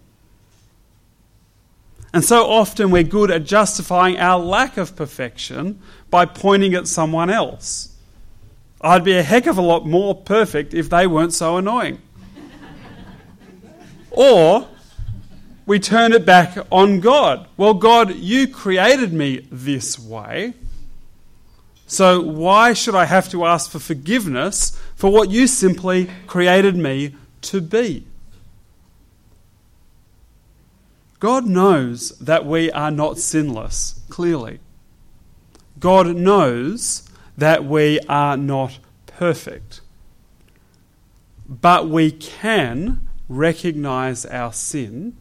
And 2.14 2.22
so 2.22 2.46
often 2.46 2.92
we're 2.92 3.04
good 3.04 3.32
at 3.32 3.46
justifying 3.46 4.20
our 4.20 4.38
lack 4.38 4.76
of 4.76 4.94
perfection 4.94 5.82
by 6.10 6.26
pointing 6.26 6.74
at 6.74 6.86
someone 6.86 7.30
else. 7.30 7.96
I'd 8.82 9.06
be 9.06 9.14
a 9.14 9.24
heck 9.24 9.48
of 9.48 9.58
a 9.58 9.62
lot 9.62 9.88
more 9.88 10.14
perfect 10.14 10.74
if 10.74 10.90
they 10.90 11.08
weren't 11.08 11.32
so 11.32 11.56
annoying. 11.56 12.02
or 14.12 14.68
we 15.66 15.80
turn 15.80 16.12
it 16.12 16.26
back 16.26 16.58
on 16.70 17.00
God. 17.00 17.48
Well, 17.56 17.74
God, 17.74 18.16
you 18.16 18.50
created 18.50 19.14
me 19.14 19.48
this 19.50 19.98
way. 19.98 20.56
So 21.94 22.20
why 22.22 22.74
should 22.74 22.96
I 22.96 23.06
have 23.06 23.30
to 23.30 23.46
ask 23.46 23.70
for 23.70 23.78
forgiveness 23.78 24.76
for 24.96 25.12
what 25.12 25.30
you 25.30 25.46
simply 25.46 26.10
created 26.26 26.76
me 26.76 27.14
to 27.44 27.62
be? 27.62 28.08
God 31.20 31.46
knows 31.46 32.18
that 32.18 32.48
we 32.48 32.72
are 32.72 32.90
not 32.90 33.20
sinless, 33.20 34.02
clearly. 34.10 34.60
God 35.80 36.16
knows 36.16 37.08
that 37.38 37.64
we 37.64 38.00
are 38.10 38.38
not 38.38 38.80
perfect. 39.06 39.82
But 41.48 41.90
we 41.90 42.12
can 42.12 43.08
recognize 43.30 44.26
our 44.26 44.52
sin, 44.52 45.16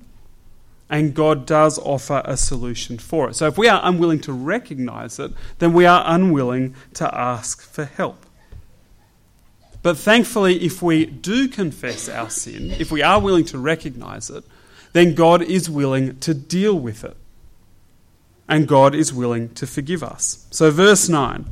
and 0.92 1.14
God 1.14 1.46
does 1.46 1.78
offer 1.78 2.20
a 2.26 2.36
solution 2.36 2.98
for 2.98 3.30
it. 3.30 3.34
So 3.34 3.46
if 3.46 3.56
we 3.56 3.66
are 3.66 3.80
unwilling 3.82 4.20
to 4.20 4.32
recognize 4.32 5.18
it, 5.18 5.32
then 5.58 5.72
we 5.72 5.86
are 5.86 6.04
unwilling 6.06 6.74
to 6.94 7.12
ask 7.18 7.62
for 7.62 7.86
help. 7.86 8.26
But 9.82 9.96
thankfully, 9.96 10.62
if 10.62 10.82
we 10.82 11.06
do 11.06 11.48
confess 11.48 12.10
our 12.10 12.28
sin, 12.28 12.72
if 12.72 12.92
we 12.92 13.02
are 13.02 13.18
willing 13.18 13.46
to 13.46 13.58
recognize 13.58 14.28
it, 14.28 14.44
then 14.92 15.14
God 15.14 15.40
is 15.40 15.70
willing 15.70 16.18
to 16.20 16.34
deal 16.34 16.78
with 16.78 17.04
it. 17.04 17.16
And 18.46 18.68
God 18.68 18.94
is 18.94 19.14
willing 19.14 19.48
to 19.54 19.66
forgive 19.66 20.02
us. 20.02 20.46
So, 20.50 20.70
verse 20.70 21.08
9 21.08 21.46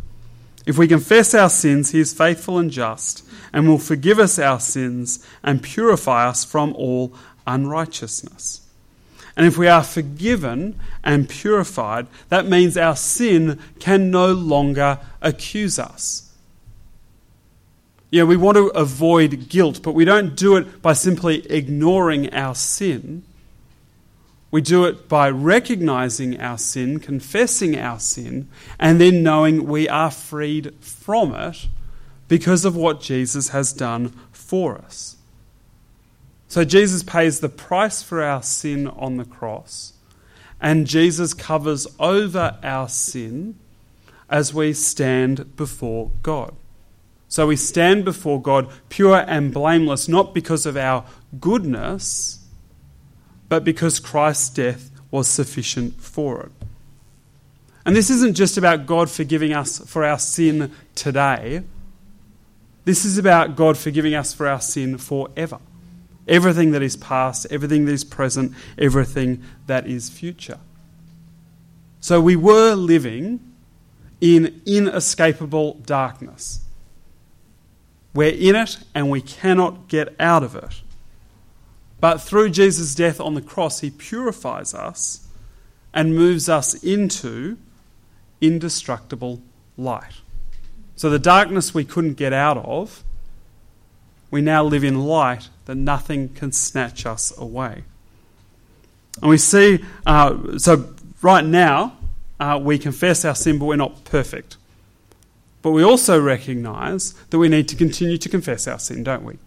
If 0.67 0.77
we 0.77 0.87
confess 0.87 1.35
our 1.35 1.49
sins, 1.49 1.93
He 1.93 2.01
is 2.01 2.13
faithful 2.13 2.59
and 2.59 2.71
just, 2.71 3.27
and 3.55 3.67
will 3.67 3.79
forgive 3.79 4.19
us 4.19 4.39
our 4.39 4.61
sins 4.61 5.27
and 5.43 5.63
purify 5.63 6.29
us 6.29 6.45
from 6.45 6.75
all 6.75 7.15
unrighteousness. 7.47 8.67
And 9.41 9.47
if 9.47 9.57
we 9.57 9.69
are 9.69 9.83
forgiven 9.83 10.79
and 11.03 11.27
purified, 11.27 12.09
that 12.29 12.45
means 12.45 12.77
our 12.77 12.95
sin 12.95 13.59
can 13.79 14.11
no 14.11 14.35
longer 14.35 14.99
accuse 15.23 15.79
us. 15.79 16.31
Yeah, 18.11 18.25
we 18.25 18.37
want 18.37 18.59
to 18.59 18.67
avoid 18.67 19.49
guilt, 19.49 19.81
but 19.83 19.95
we 19.95 20.05
don't 20.05 20.37
do 20.37 20.57
it 20.57 20.83
by 20.83 20.93
simply 20.93 21.51
ignoring 21.51 22.35
our 22.35 22.55
sin. 22.55 23.23
We 24.51 24.61
do 24.61 24.85
it 24.85 25.09
by 25.09 25.31
recognizing 25.31 26.39
our 26.39 26.59
sin, 26.59 27.01
confessing 27.01 27.79
our 27.79 27.99
sin, 27.99 28.47
and 28.79 29.01
then 29.01 29.23
knowing 29.23 29.65
we 29.65 29.89
are 29.89 30.11
freed 30.11 30.75
from 30.85 31.35
it 31.35 31.67
because 32.29 32.67
of 32.67 32.77
what 32.77 33.01
Jesus 33.01 33.49
has 33.49 33.73
done 33.73 34.11
for 34.33 34.77
us. 34.77 35.17
So 36.51 36.65
Jesus 36.65 37.03
pays 37.03 37.41
the 37.41 37.49
price 37.49 38.03
for 38.03 38.23
our 38.23 38.43
sin 38.43 38.87
on 38.87 39.17
the 39.17 39.25
cross, 39.25 39.95
and 40.61 40.87
Jesus 40.87 41.33
covers 41.33 41.87
over 41.99 42.59
our 42.63 42.89
sin 42.89 43.59
as 44.29 44.53
we 44.53 44.75
stand 44.75 45.57
before 45.57 46.11
God. 46.23 46.55
So 47.29 47.47
we 47.47 47.57
stand 47.57 48.05
before 48.05 48.43
God 48.43 48.69
pure 48.91 49.25
and 49.27 49.55
blameless, 49.55 50.09
not 50.09 50.35
because 50.35 50.67
of 50.67 50.77
our 50.77 51.07
goodness 51.41 52.41
but 53.51 53.65
because 53.65 53.99
Christ's 53.99 54.49
death 54.49 54.91
was 55.11 55.29
sufficient 55.29 56.01
for 56.01 56.45
it. 56.45 56.53
And 57.85 57.97
this 57.97 58.09
isn't 58.09 58.35
just 58.35 58.57
about 58.57 58.87
God 58.87 59.11
forgiving 59.11 59.53
us 59.53 59.81
for 59.91 60.05
our 60.05 60.21
sin 60.21 60.71
today. 60.95 61.65
This 62.85 63.05
is 63.05 63.19
about 63.19 63.57
God 63.57 63.77
forgiving 63.77 64.15
us 64.15 64.33
for 64.33 64.47
our 64.47 64.61
sin 64.61 64.99
forever. 64.99 65.59
Everything 66.31 66.71
that 66.71 66.81
is 66.81 66.97
past, 66.97 67.47
everything 67.51 67.85
that 67.85 67.93
is 67.93 68.05
present, 68.05 68.55
everything 68.79 69.43
that 69.67 69.87
is 69.87 70.09
future. 70.09 70.59
So 72.01 72.21
we 72.21 72.37
were 72.37 72.75
living 72.75 73.41
in 74.21 74.63
inescapable 74.65 75.75
darkness. 75.85 76.61
We're 78.15 78.33
in 78.33 78.57
it 78.57 78.79
and 78.95 79.11
we 79.11 79.21
cannot 79.21 79.89
get 79.89 80.15
out 80.19 80.43
of 80.43 80.55
it. 80.55 80.83
But 82.01 82.21
through 82.21 82.51
Jesus' 82.51 82.95
death 82.95 83.21
on 83.21 83.35
the 83.35 83.43
cross, 83.43 83.81
he 83.81 83.91
purifies 83.91 84.73
us 84.73 85.27
and 85.93 86.15
moves 86.15 86.49
us 86.49 86.75
into 86.83 87.59
indestructible 88.41 89.43
light. 89.77 90.21
So 90.97 91.11
the 91.11 91.19
darkness 91.19 91.75
we 91.75 91.85
couldn't 91.85 92.15
get 92.15 92.33
out 92.33 92.57
of, 92.59 93.05
we 94.31 94.41
now 94.41 94.65
live 94.65 94.85
in 94.85 95.01
light 95.01 95.49
that 95.71 95.77
nothing 95.77 96.29
can 96.31 96.51
snatch 96.51 97.07
us 97.07 97.33
away. 97.39 97.85
And 99.23 99.31
we 99.31 99.39
see, 99.39 99.85
uh, 100.05 100.59
so 100.59 100.93
right 101.23 101.45
now, 101.45 101.97
uh, 102.41 102.59
we 102.61 102.77
confess 102.77 103.25
our 103.25 103.37
sin, 103.37 103.57
but 103.57 103.67
we're 103.67 103.77
not 103.77 104.03
perfect. 104.03 104.57
But 105.63 105.71
we 105.71 105.85
also 105.85 106.21
recognize 106.21 107.13
that 107.31 107.39
we 107.39 107.49
need 107.49 107.69
to 107.69 107.77
continue 107.77 108.19
to 108.19 108.29
confess 108.29 108.67
our 108.67 108.81
sin, 108.81 109.05
don't 109.05 109.23
we? 109.23 109.39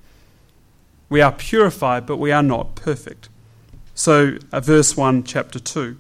We 1.09 1.19
are 1.19 1.33
purified, 1.33 2.05
but 2.05 2.19
we 2.19 2.31
are 2.31 2.41
not 2.41 2.75
perfect. 2.75 3.27
So, 3.93 4.37
uh, 4.53 4.61
verse 4.61 4.95
1, 4.95 5.25
chapter 5.25 5.59
2. 5.59 5.97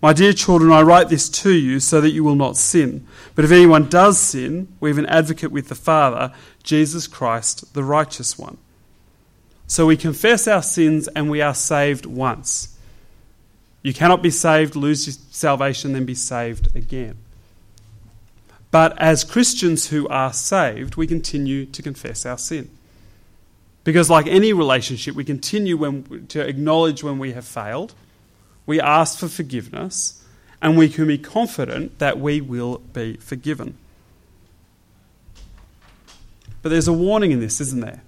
My 0.00 0.12
dear 0.12 0.32
children, 0.32 0.70
I 0.70 0.82
write 0.82 1.08
this 1.08 1.28
to 1.30 1.50
you 1.50 1.80
so 1.80 2.00
that 2.00 2.10
you 2.10 2.22
will 2.22 2.36
not 2.36 2.56
sin. 2.56 3.04
But 3.34 3.44
if 3.44 3.50
anyone 3.50 3.88
does 3.88 4.20
sin, 4.20 4.68
we 4.78 4.90
have 4.90 4.98
an 4.98 5.06
advocate 5.06 5.50
with 5.50 5.66
the 5.66 5.74
Father, 5.74 6.32
Jesus 6.62 7.08
Christ, 7.08 7.74
the 7.74 7.82
righteous 7.82 8.38
one. 8.38 8.58
So 9.68 9.86
we 9.86 9.98
confess 9.98 10.48
our 10.48 10.62
sins 10.62 11.08
and 11.08 11.30
we 11.30 11.42
are 11.42 11.54
saved 11.54 12.06
once. 12.06 12.76
You 13.82 13.92
cannot 13.92 14.22
be 14.22 14.30
saved, 14.30 14.74
lose 14.74 15.06
your 15.06 15.14
salvation, 15.30 15.92
then 15.92 16.06
be 16.06 16.14
saved 16.14 16.74
again. 16.74 17.18
But 18.70 18.98
as 18.98 19.24
Christians 19.24 19.88
who 19.88 20.08
are 20.08 20.32
saved, 20.32 20.96
we 20.96 21.06
continue 21.06 21.66
to 21.66 21.82
confess 21.82 22.24
our 22.26 22.38
sin. 22.38 22.70
Because, 23.84 24.10
like 24.10 24.26
any 24.26 24.52
relationship, 24.52 25.14
we 25.14 25.24
continue 25.24 25.76
when, 25.76 26.26
to 26.28 26.40
acknowledge 26.40 27.04
when 27.04 27.18
we 27.18 27.32
have 27.32 27.46
failed, 27.46 27.94
we 28.66 28.80
ask 28.80 29.18
for 29.18 29.28
forgiveness, 29.28 30.22
and 30.60 30.76
we 30.76 30.88
can 30.88 31.06
be 31.06 31.16
confident 31.16 31.98
that 31.98 32.18
we 32.18 32.40
will 32.40 32.78
be 32.92 33.16
forgiven. 33.16 33.78
But 36.60 36.70
there's 36.70 36.88
a 36.88 36.92
warning 36.92 37.30
in 37.30 37.40
this, 37.40 37.60
isn't 37.60 37.80
there? 37.80 38.02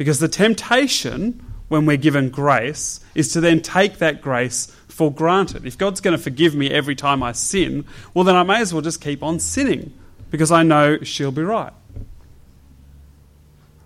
Because 0.00 0.18
the 0.18 0.28
temptation 0.28 1.44
when 1.68 1.84
we're 1.84 1.98
given 1.98 2.30
grace 2.30 3.00
is 3.14 3.34
to 3.34 3.40
then 3.42 3.60
take 3.60 3.98
that 3.98 4.22
grace 4.22 4.74
for 4.88 5.12
granted. 5.12 5.66
If 5.66 5.76
God's 5.76 6.00
going 6.00 6.16
to 6.16 6.22
forgive 6.22 6.54
me 6.54 6.70
every 6.70 6.94
time 6.94 7.22
I 7.22 7.32
sin, 7.32 7.84
well, 8.14 8.24
then 8.24 8.34
I 8.34 8.42
may 8.42 8.62
as 8.62 8.72
well 8.72 8.80
just 8.80 9.02
keep 9.02 9.22
on 9.22 9.38
sinning 9.38 9.92
because 10.30 10.50
I 10.50 10.62
know 10.62 11.02
she'll 11.02 11.32
be 11.32 11.42
right. 11.42 11.74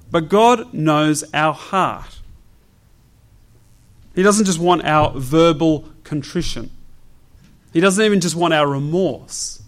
But 0.09 0.29
God 0.29 0.73
knows 0.73 1.25
our 1.35 1.53
heart. 1.53 2.21
He 4.15 4.23
doesn't 4.23 4.45
just 4.45 4.61
want 4.61 4.85
our 4.85 5.19
verbal 5.19 5.89
contrition, 6.05 6.71
He 7.73 7.81
doesn't 7.81 8.05
even 8.05 8.21
just 8.21 8.37
want 8.37 8.55
our 8.55 8.69
remorse. 8.69 9.64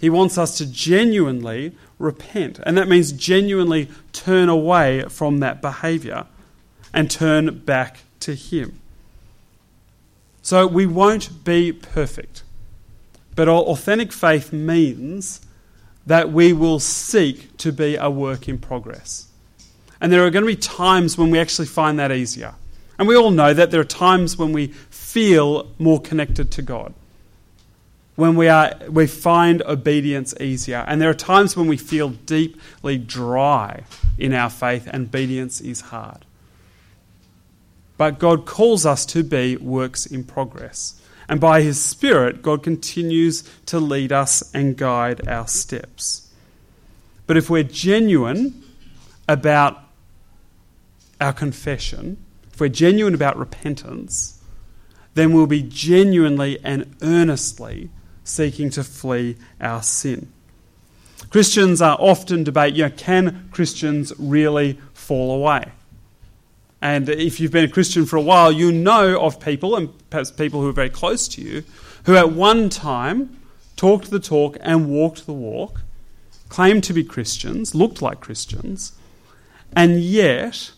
He 0.00 0.08
wants 0.08 0.38
us 0.38 0.56
to 0.58 0.66
genuinely 0.66 1.72
repent. 1.98 2.58
And 2.64 2.76
that 2.78 2.88
means 2.88 3.12
genuinely 3.12 3.88
turn 4.12 4.48
away 4.48 5.02
from 5.02 5.40
that 5.40 5.60
behavior 5.60 6.26
and 6.94 7.10
turn 7.10 7.58
back 7.58 8.00
to 8.20 8.34
Him. 8.34 8.80
So 10.42 10.66
we 10.66 10.86
won't 10.86 11.44
be 11.44 11.70
perfect. 11.70 12.42
But 13.36 13.48
our 13.48 13.60
authentic 13.60 14.12
faith 14.12 14.52
means 14.52 15.42
that 16.06 16.32
we 16.32 16.52
will 16.54 16.80
seek 16.80 17.56
to 17.58 17.70
be 17.70 17.96
a 17.96 18.10
work 18.10 18.48
in 18.48 18.58
progress. 18.58 19.28
And 20.00 20.10
there 20.10 20.24
are 20.24 20.30
going 20.30 20.44
to 20.44 20.46
be 20.46 20.56
times 20.56 21.18
when 21.18 21.30
we 21.30 21.38
actually 21.38 21.66
find 21.66 21.98
that 21.98 22.10
easier. 22.10 22.54
And 22.98 23.06
we 23.06 23.16
all 23.16 23.30
know 23.30 23.52
that 23.52 23.70
there 23.70 23.80
are 23.80 23.84
times 23.84 24.38
when 24.38 24.52
we 24.52 24.68
feel 24.68 25.70
more 25.78 26.00
connected 26.00 26.50
to 26.52 26.62
God. 26.62 26.94
When 28.16 28.34
we, 28.36 28.48
are, 28.48 28.74
we 28.88 29.06
find 29.06 29.62
obedience 29.62 30.34
easier. 30.40 30.84
And 30.86 31.00
there 31.00 31.08
are 31.08 31.14
times 31.14 31.56
when 31.56 31.68
we 31.68 31.76
feel 31.76 32.10
deeply 32.10 32.98
dry 32.98 33.84
in 34.18 34.34
our 34.34 34.50
faith 34.50 34.88
and 34.92 35.06
obedience 35.06 35.60
is 35.60 35.80
hard. 35.80 36.26
But 37.96 38.18
God 38.18 38.46
calls 38.46 38.84
us 38.84 39.04
to 39.06 39.22
be 39.22 39.56
works 39.56 40.06
in 40.06 40.24
progress. 40.24 41.00
And 41.28 41.40
by 41.40 41.62
His 41.62 41.80
Spirit, 41.80 42.42
God 42.42 42.62
continues 42.62 43.42
to 43.66 43.78
lead 43.78 44.10
us 44.10 44.50
and 44.52 44.76
guide 44.76 45.28
our 45.28 45.46
steps. 45.46 46.28
But 47.26 47.36
if 47.36 47.48
we're 47.48 47.62
genuine 47.62 48.64
about 49.28 49.78
our 51.20 51.32
confession, 51.32 52.16
if 52.52 52.60
we're 52.60 52.68
genuine 52.68 53.14
about 53.14 53.36
repentance, 53.36 54.42
then 55.14 55.32
we'll 55.32 55.46
be 55.46 55.62
genuinely 55.62 56.58
and 56.64 56.96
earnestly 57.02 57.90
seeking 58.30 58.70
to 58.70 58.84
flee 58.84 59.36
our 59.60 59.82
sin. 59.82 60.32
Christians 61.30 61.82
are 61.82 61.96
often 62.00 62.44
debate, 62.44 62.74
you 62.74 62.84
know, 62.84 62.90
can 62.90 63.48
Christians 63.52 64.12
really 64.18 64.78
fall 64.94 65.34
away? 65.34 65.70
And 66.82 67.08
if 67.08 67.38
you've 67.38 67.52
been 67.52 67.64
a 67.64 67.68
Christian 67.68 68.06
for 68.06 68.16
a 68.16 68.22
while, 68.22 68.50
you 68.50 68.72
know 68.72 69.20
of 69.20 69.38
people, 69.38 69.76
and 69.76 69.90
perhaps 70.08 70.30
people 70.30 70.60
who 70.62 70.68
are 70.68 70.72
very 70.72 70.88
close 70.88 71.28
to 71.28 71.42
you, 71.42 71.62
who 72.04 72.16
at 72.16 72.32
one 72.32 72.70
time 72.70 73.36
talked 73.76 74.10
the 74.10 74.18
talk 74.18 74.56
and 74.60 74.88
walked 74.88 75.26
the 75.26 75.32
walk, 75.32 75.82
claimed 76.48 76.82
to 76.84 76.92
be 76.92 77.04
Christians, 77.04 77.74
looked 77.74 78.00
like 78.00 78.20
Christians, 78.20 78.92
and 79.76 80.00
yet 80.00 80.72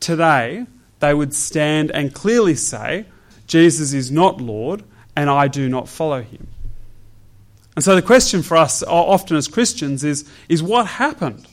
today 0.00 0.66
they 1.00 1.14
would 1.14 1.34
stand 1.34 1.90
and 1.90 2.14
clearly 2.14 2.54
say, 2.54 3.06
Jesus 3.46 3.92
is 3.92 4.10
not 4.10 4.40
Lord, 4.40 4.84
and 5.16 5.28
I 5.28 5.48
do 5.48 5.68
not 5.68 5.88
follow 5.88 6.22
him. 6.22 6.46
And 7.74 7.84
so 7.84 7.94
the 7.94 8.02
question 8.02 8.42
for 8.42 8.56
us 8.56 8.82
often 8.82 9.36
as 9.36 9.48
Christians 9.48 10.04
is, 10.04 10.28
is 10.48 10.62
what 10.62 10.86
happened? 10.86 11.46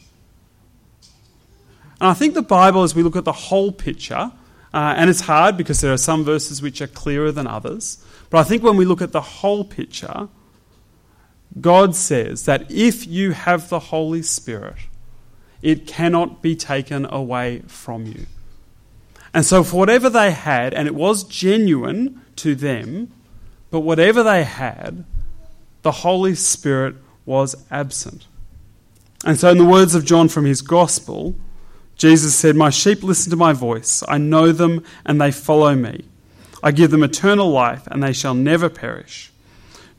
And 2.01 2.09
I 2.09 2.13
think 2.13 2.33
the 2.33 2.41
Bible, 2.41 2.83
as 2.83 2.95
we 2.95 3.03
look 3.03 3.15
at 3.15 3.25
the 3.25 3.31
whole 3.31 3.71
picture, 3.71 4.31
uh, 4.73 4.93
and 4.97 5.09
it's 5.09 5.21
hard 5.21 5.57
because 5.57 5.81
there 5.81 5.93
are 5.93 5.97
some 5.97 6.23
verses 6.23 6.61
which 6.61 6.81
are 6.81 6.87
clearer 6.87 7.31
than 7.31 7.47
others, 7.47 8.03
but 8.29 8.39
I 8.39 8.43
think 8.43 8.63
when 8.63 8.77
we 8.77 8.85
look 8.85 9.01
at 9.01 9.11
the 9.11 9.21
whole 9.21 9.63
picture, 9.63 10.27
God 11.59 11.95
says 11.95 12.45
that 12.45 12.69
if 12.69 13.07
you 13.07 13.31
have 13.31 13.69
the 13.69 13.79
Holy 13.79 14.21
Spirit, 14.21 14.75
it 15.61 15.87
cannot 15.87 16.41
be 16.41 16.55
taken 16.55 17.05
away 17.05 17.63
from 17.67 18.05
you. 18.05 18.27
And 19.33 19.45
so, 19.45 19.63
for 19.63 19.77
whatever 19.77 20.09
they 20.09 20.31
had, 20.31 20.73
and 20.73 20.87
it 20.87 20.95
was 20.95 21.23
genuine 21.23 22.21
to 22.37 22.55
them, 22.55 23.11
but 23.71 23.81
whatever 23.81 24.23
they 24.23 24.43
had, 24.43 25.05
the 25.81 25.91
Holy 25.91 26.35
Spirit 26.35 26.95
was 27.25 27.55
absent. 27.71 28.27
And 29.25 29.37
so, 29.37 29.49
in 29.49 29.57
the 29.57 29.65
words 29.65 29.95
of 29.95 30.05
John 30.05 30.29
from 30.29 30.45
his 30.45 30.61
Gospel, 30.61 31.35
Jesus 31.97 32.35
said, 32.35 32.55
My 32.55 32.69
sheep 32.69 33.03
listen 33.03 33.29
to 33.31 33.35
my 33.35 33.53
voice. 33.53 34.03
I 34.07 34.17
know 34.17 34.51
them 34.51 34.83
and 35.05 35.19
they 35.19 35.31
follow 35.31 35.75
me. 35.75 36.05
I 36.63 36.71
give 36.71 36.91
them 36.91 37.03
eternal 37.03 37.49
life 37.49 37.87
and 37.87 38.01
they 38.01 38.13
shall 38.13 38.33
never 38.33 38.69
perish. 38.69 39.31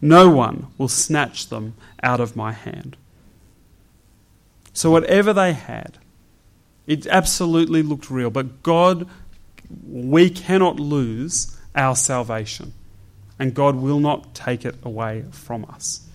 No 0.01 0.31
one 0.31 0.69
will 0.79 0.89
snatch 0.89 1.49
them 1.49 1.75
out 2.03 2.21
of 2.21 2.37
my 2.37 2.53
hand. 2.53 2.97
So, 4.73 4.91
whatever 4.91 5.33
they 5.35 5.53
had, 5.53 5.99
it 6.87 7.07
absolutely 7.07 7.83
looked 7.83 8.11
real. 8.11 8.31
But 8.31 8.63
God, 8.63 9.07
we 9.87 10.31
cannot 10.31 10.81
lose 10.81 11.57
our 11.75 11.95
salvation, 11.95 12.73
and 13.41 13.53
God 13.55 13.75
will 13.75 13.99
not 13.99 14.33
take 14.37 14.65
it 14.65 14.77
away 14.85 15.25
from 15.33 15.65
us. 15.65 16.07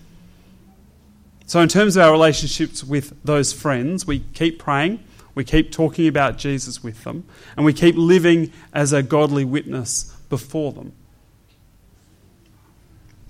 So, 1.44 1.60
in 1.60 1.68
terms 1.68 1.96
of 1.96 2.04
our 2.04 2.12
relationships 2.12 2.82
with 2.82 3.22
those 3.22 3.52
friends, 3.52 4.06
we 4.06 4.20
keep 4.20 4.58
praying 4.58 5.04
we 5.36 5.44
keep 5.44 5.70
talking 5.70 6.08
about 6.08 6.38
Jesus 6.38 6.82
with 6.82 7.04
them, 7.04 7.24
and 7.56 7.66
we 7.66 7.74
keep 7.74 7.94
living 7.94 8.52
as 8.72 8.94
a 8.94 9.02
godly 9.02 9.44
witness 9.44 10.04
before 10.30 10.72
them. 10.72 10.92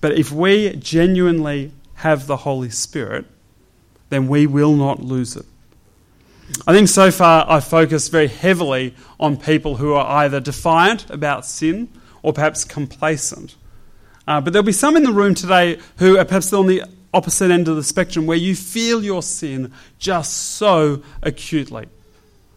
But 0.01 0.13
if 0.13 0.31
we 0.31 0.77
genuinely 0.77 1.73
have 1.95 2.29
the 2.29 2.39
Holy 2.39 2.71
Spirit, 2.71 3.27
then 4.09 4.29
we 4.29 4.47
will 4.47 4.77
not 4.77 5.03
lose 5.03 5.35
it. 5.35 5.47
I 6.65 6.73
think 6.73 6.89
so 6.89 7.11
far 7.11 7.45
I've 7.49 7.65
focused 7.65 8.13
very 8.13 8.29
heavily 8.29 8.95
on 9.19 9.37
people 9.37 9.79
who 9.79 9.95
are 9.95 10.23
either 10.23 10.39
defiant 10.39 11.11
about 11.11 11.45
sin 11.45 11.89
or 12.23 12.33
perhaps 12.33 12.65
complacent. 12.65 13.57
Uh, 14.27 14.41
but 14.41 14.53
there'll 14.53 14.67
be 14.67 14.73
some 14.73 14.97
in 14.97 15.05
the 15.05 15.13
room 15.13 15.35
today 15.35 15.79
who 15.99 16.19
are 16.19 16.25
perhaps 16.25 16.53
on 16.53 16.67
the 16.67 16.83
opposite 17.15 17.51
end 17.51 17.69
of 17.69 17.77
the 17.77 17.85
spectrum 17.85 18.27
where 18.27 18.37
you 18.37 18.55
feel 18.55 19.03
your 19.03 19.23
sin 19.23 19.73
just 19.99 20.57
so 20.57 21.03
acutely. 21.23 21.87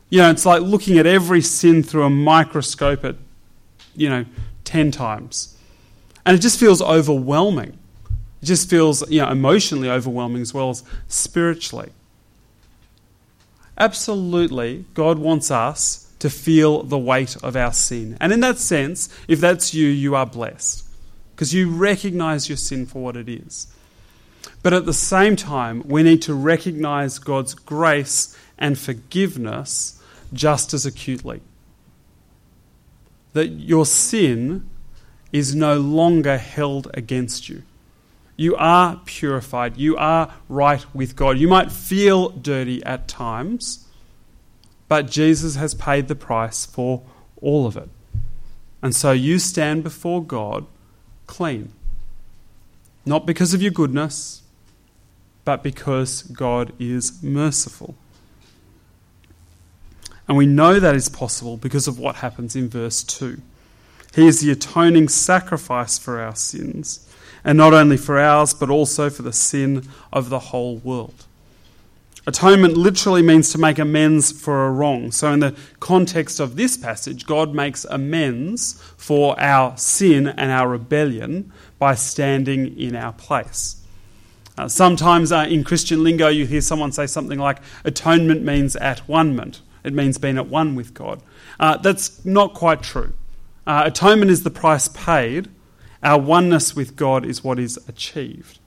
You 0.09 0.19
know, 0.19 0.31
it's 0.31 0.45
like 0.45 0.61
looking 0.61 0.97
at 0.97 1.05
every 1.05 1.41
sin 1.41 1.83
through 1.83 2.03
a 2.03 2.09
microscope 2.09 3.05
at, 3.05 3.15
you 3.95 4.09
know, 4.09 4.25
10 4.65 4.91
times. 4.91 5.55
And 6.25 6.35
it 6.35 6.41
just 6.41 6.59
feels 6.59 6.81
overwhelming. 6.81 7.77
It 8.41 8.45
just 8.45 8.69
feels, 8.69 9.09
you 9.09 9.21
know, 9.21 9.29
emotionally 9.29 9.89
overwhelming 9.89 10.41
as 10.41 10.53
well 10.53 10.71
as 10.71 10.83
spiritually. 11.07 11.91
Absolutely, 13.77 14.85
God 14.93 15.19
wants 15.19 15.51
us 15.51 16.11
to 16.19 16.29
feel 16.29 16.83
the 16.83 16.97
weight 16.97 17.37
of 17.43 17.55
our 17.55 17.71
sin. 17.71 18.17
And 18.19 18.33
in 18.33 18.41
that 18.41 18.57
sense, 18.57 19.07
if 19.27 19.39
that's 19.39 19.73
you, 19.73 19.87
you 19.87 20.15
are 20.15 20.25
blessed 20.25 20.88
because 21.39 21.53
you 21.53 21.69
recognize 21.69 22.49
your 22.49 22.57
sin 22.57 22.85
for 22.85 23.01
what 23.01 23.15
it 23.15 23.29
is. 23.29 23.67
But 24.61 24.73
at 24.73 24.85
the 24.85 24.91
same 24.91 25.37
time, 25.37 25.87
we 25.87 26.03
need 26.03 26.21
to 26.23 26.33
recognize 26.33 27.17
God's 27.17 27.53
grace 27.53 28.37
and 28.57 28.77
forgiveness 28.77 30.03
just 30.33 30.73
as 30.73 30.85
acutely. 30.85 31.39
That 33.31 33.51
your 33.51 33.85
sin 33.85 34.69
is 35.31 35.55
no 35.55 35.77
longer 35.79 36.37
held 36.37 36.91
against 36.93 37.47
you. 37.47 37.63
You 38.35 38.57
are 38.57 38.99
purified. 39.05 39.77
You 39.77 39.95
are 39.95 40.33
right 40.49 40.85
with 40.93 41.15
God. 41.15 41.37
You 41.37 41.47
might 41.47 41.71
feel 41.71 42.31
dirty 42.31 42.83
at 42.83 43.07
times, 43.07 43.87
but 44.89 45.09
Jesus 45.09 45.55
has 45.55 45.73
paid 45.73 46.09
the 46.09 46.15
price 46.15 46.65
for 46.65 47.03
all 47.41 47.65
of 47.65 47.77
it. 47.77 47.87
And 48.81 48.93
so 48.93 49.13
you 49.13 49.39
stand 49.39 49.85
before 49.85 50.21
God 50.21 50.65
clean. 51.29 51.71
Not 53.05 53.27
because 53.27 53.53
of 53.53 53.61
your 53.61 53.71
goodness, 53.71 54.41
but 55.45 55.63
because 55.63 56.23
God 56.23 56.73
is 56.79 57.21
merciful. 57.23 57.95
And 60.27 60.35
we 60.35 60.47
know 60.47 60.79
that 60.79 60.95
is 60.95 61.07
possible 61.07 61.55
because 61.55 61.87
of 61.87 61.99
what 61.99 62.17
happens 62.17 62.55
in 62.55 62.67
verse 62.67 63.03
2. 63.03 63.39
He 64.15 64.27
is 64.27 64.41
the 64.41 64.51
atoning 64.51 65.07
sacrifice 65.07 65.99
for 65.99 66.19
our 66.19 66.35
sins, 66.35 67.07
and 67.43 67.57
not 67.57 67.73
only 67.73 67.97
for 67.97 68.19
ours, 68.19 68.55
but 68.55 68.71
also 68.71 69.09
for 69.11 69.21
the 69.21 69.31
sin 69.31 69.87
of 70.11 70.29
the 70.29 70.39
whole 70.39 70.77
world. 70.77 71.25
Atonement 72.29 72.77
literally 72.77 73.23
means 73.23 73.51
to 73.53 73.57
make 73.57 73.79
amends 73.79 74.31
for 74.31 74.67
a 74.67 74.69
wrong. 74.69 75.11
So, 75.11 75.33
in 75.33 75.39
the 75.39 75.55
context 75.79 76.39
of 76.39 76.57
this 76.57 76.77
passage, 76.77 77.25
God 77.25 77.55
makes 77.55 77.85
amends 77.85 78.79
for 78.97 79.39
our 79.39 79.75
sin 79.77 80.27
and 80.27 80.51
our 80.51 80.67
rebellion 80.67 81.51
by 81.79 81.95
standing 81.95 82.79
in 82.79 82.95
our 82.95 83.13
place. 83.13 83.83
Uh, 84.59 84.67
sometimes 84.67 85.31
uh, 85.31 85.47
in 85.49 85.63
Christian 85.63 86.03
lingo, 86.03 86.27
you 86.27 86.45
hear 86.45 86.61
someone 86.61 86.91
say 86.91 87.07
something 87.07 87.39
like, 87.39 87.57
atonement 87.83 88.43
means 88.43 88.75
at 88.75 88.99
one. 89.07 89.55
It 89.83 89.93
means 89.93 90.19
being 90.19 90.37
at 90.37 90.49
one 90.49 90.75
with 90.75 90.93
God. 90.93 91.23
Uh, 91.59 91.77
that's 91.77 92.23
not 92.25 92.53
quite 92.53 92.83
true. 92.83 93.11
Uh, 93.65 93.85
atonement 93.85 94.29
is 94.29 94.43
the 94.43 94.51
price 94.51 94.87
paid, 94.87 95.49
our 96.03 96.21
oneness 96.21 96.75
with 96.75 96.95
God 96.95 97.25
is 97.25 97.43
what 97.43 97.57
is 97.57 97.79
achieved. 97.87 98.59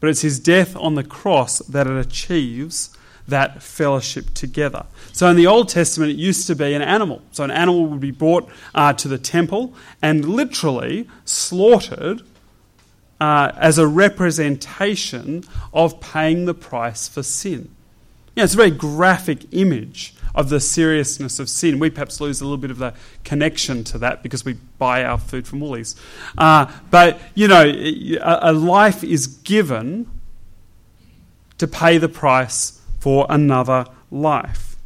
But 0.00 0.10
it's 0.10 0.22
his 0.22 0.38
death 0.38 0.76
on 0.76 0.94
the 0.94 1.04
cross 1.04 1.58
that 1.60 1.86
it 1.86 1.96
achieves 1.96 2.96
that 3.28 3.62
fellowship 3.62 4.32
together. 4.34 4.86
So 5.12 5.28
in 5.28 5.36
the 5.36 5.46
Old 5.46 5.68
Testament, 5.68 6.12
it 6.12 6.16
used 6.16 6.46
to 6.46 6.54
be 6.54 6.74
an 6.74 6.82
animal. 6.82 7.22
So 7.32 7.44
an 7.44 7.50
animal 7.50 7.86
would 7.86 8.00
be 8.00 8.10
brought 8.10 8.48
uh, 8.74 8.92
to 8.94 9.08
the 9.08 9.18
temple 9.18 9.74
and 10.00 10.24
literally 10.24 11.08
slaughtered 11.24 12.22
uh, 13.20 13.52
as 13.56 13.78
a 13.78 13.86
representation 13.86 15.42
of 15.72 16.00
paying 16.00 16.44
the 16.44 16.54
price 16.54 17.08
for 17.08 17.22
sin. 17.22 17.74
Yeah, 18.34 18.44
it's 18.44 18.54
a 18.54 18.58
very 18.58 18.70
graphic 18.70 19.46
image 19.52 20.14
of 20.36 20.50
the 20.50 20.60
seriousness 20.60 21.38
of 21.38 21.48
sin. 21.48 21.78
We 21.78 21.90
perhaps 21.90 22.20
lose 22.20 22.40
a 22.40 22.44
little 22.44 22.58
bit 22.58 22.70
of 22.70 22.78
the 22.78 22.94
connection 23.24 23.82
to 23.84 23.98
that 23.98 24.22
because 24.22 24.44
we 24.44 24.58
buy 24.78 25.02
our 25.02 25.18
food 25.18 25.48
from 25.48 25.60
Woolies. 25.60 25.96
Uh, 26.36 26.70
but, 26.90 27.18
you 27.34 27.48
know, 27.48 27.64
a, 27.64 28.50
a 28.50 28.52
life 28.52 29.02
is 29.02 29.26
given 29.26 30.08
to 31.58 31.66
pay 31.66 31.96
the 31.98 32.08
price 32.08 32.80
for 33.00 33.26
another 33.30 33.86
life. 34.10 34.76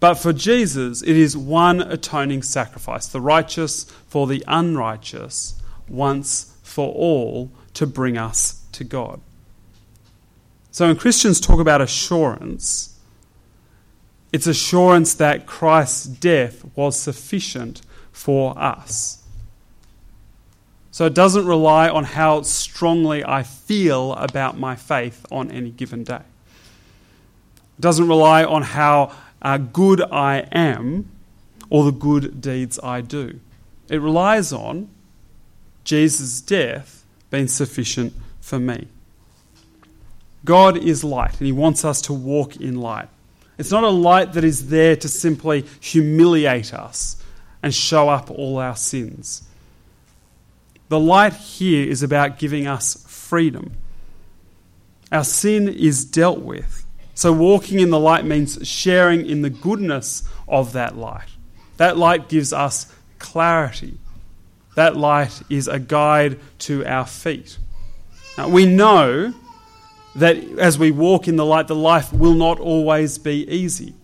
But 0.00 0.14
for 0.14 0.32
Jesus, 0.32 1.02
it 1.02 1.16
is 1.16 1.36
one 1.36 1.80
atoning 1.80 2.42
sacrifice, 2.42 3.06
the 3.06 3.20
righteous 3.20 3.84
for 4.08 4.26
the 4.26 4.42
unrighteous, 4.46 5.60
once 5.88 6.56
for 6.62 6.92
all 6.94 7.50
to 7.74 7.86
bring 7.86 8.16
us 8.16 8.62
to 8.72 8.84
God. 8.84 9.20
So 10.70 10.86
when 10.86 10.96
Christians 10.96 11.40
talk 11.40 11.60
about 11.60 11.80
assurance, 11.80 12.93
it's 14.34 14.48
assurance 14.48 15.14
that 15.14 15.46
Christ's 15.46 16.06
death 16.06 16.64
was 16.74 16.98
sufficient 16.98 17.82
for 18.10 18.58
us. 18.58 19.22
So 20.90 21.06
it 21.06 21.14
doesn't 21.14 21.46
rely 21.46 21.88
on 21.88 22.02
how 22.02 22.42
strongly 22.42 23.24
I 23.24 23.44
feel 23.44 24.12
about 24.14 24.58
my 24.58 24.74
faith 24.74 25.24
on 25.30 25.52
any 25.52 25.70
given 25.70 26.02
day. 26.02 26.22
It 27.78 27.80
doesn't 27.80 28.08
rely 28.08 28.42
on 28.42 28.62
how 28.62 29.12
uh, 29.40 29.58
good 29.58 30.02
I 30.02 30.48
am 30.50 31.08
or 31.70 31.84
the 31.84 31.92
good 31.92 32.40
deeds 32.40 32.80
I 32.82 33.02
do. 33.02 33.38
It 33.88 33.98
relies 33.98 34.52
on 34.52 34.88
Jesus' 35.84 36.40
death 36.40 37.04
being 37.30 37.46
sufficient 37.46 38.12
for 38.40 38.58
me. 38.58 38.88
God 40.44 40.76
is 40.76 41.04
light, 41.04 41.38
and 41.38 41.46
He 41.46 41.52
wants 41.52 41.84
us 41.84 42.00
to 42.02 42.12
walk 42.12 42.56
in 42.56 42.80
light. 42.80 43.08
It's 43.58 43.70
not 43.70 43.84
a 43.84 43.88
light 43.88 44.32
that 44.32 44.44
is 44.44 44.68
there 44.68 44.96
to 44.96 45.08
simply 45.08 45.64
humiliate 45.80 46.74
us 46.74 47.22
and 47.62 47.74
show 47.74 48.08
up 48.08 48.30
all 48.30 48.58
our 48.58 48.76
sins. 48.76 49.42
The 50.88 51.00
light 51.00 51.34
here 51.34 51.88
is 51.88 52.02
about 52.02 52.38
giving 52.38 52.66
us 52.66 53.04
freedom. 53.08 53.72
Our 55.10 55.24
sin 55.24 55.68
is 55.68 56.04
dealt 56.04 56.40
with. 56.40 56.84
So, 57.14 57.32
walking 57.32 57.78
in 57.78 57.90
the 57.90 57.98
light 57.98 58.24
means 58.24 58.58
sharing 58.66 59.24
in 59.24 59.42
the 59.42 59.50
goodness 59.50 60.28
of 60.48 60.72
that 60.72 60.96
light. 60.96 61.28
That 61.76 61.96
light 61.96 62.28
gives 62.28 62.52
us 62.52 62.92
clarity. 63.18 63.98
That 64.74 64.96
light 64.96 65.42
is 65.48 65.68
a 65.68 65.78
guide 65.78 66.40
to 66.60 66.84
our 66.84 67.06
feet. 67.06 67.58
Now, 68.36 68.48
we 68.48 68.66
know 68.66 69.32
that 70.16 70.36
as 70.58 70.78
we 70.78 70.90
walk 70.90 71.28
in 71.28 71.36
the 71.36 71.44
light, 71.44 71.68
the 71.68 71.74
life 71.74 72.12
will 72.12 72.34
not 72.34 72.60
always 72.60 73.18
be 73.18 73.48
easy. 73.48 73.94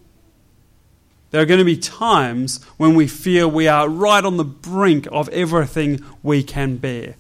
There 1.31 1.41
are 1.41 1.47
going 1.47 1.59
to 1.59 1.65
be 1.65 1.77
times 1.77 2.63
when 2.77 2.95
we 2.95 3.07
feel 3.07 3.49
we 3.49 3.69
are 3.69 3.89
right 3.89 4.25
on 4.25 4.37
the 4.37 4.45
brink 4.45 5.07
of 5.13 5.29
everything 5.29 6.01
we 6.23 6.43
can 6.43 6.77
bear. 6.77 7.15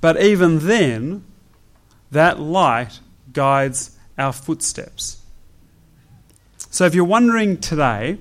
But 0.00 0.20
even 0.20 0.66
then, 0.66 1.24
that 2.10 2.38
light 2.38 3.00
guides 3.32 3.96
our 4.18 4.32
footsteps. 4.32 5.22
So 6.70 6.84
if 6.84 6.94
you're 6.94 7.04
wondering 7.04 7.58
today 7.58 8.18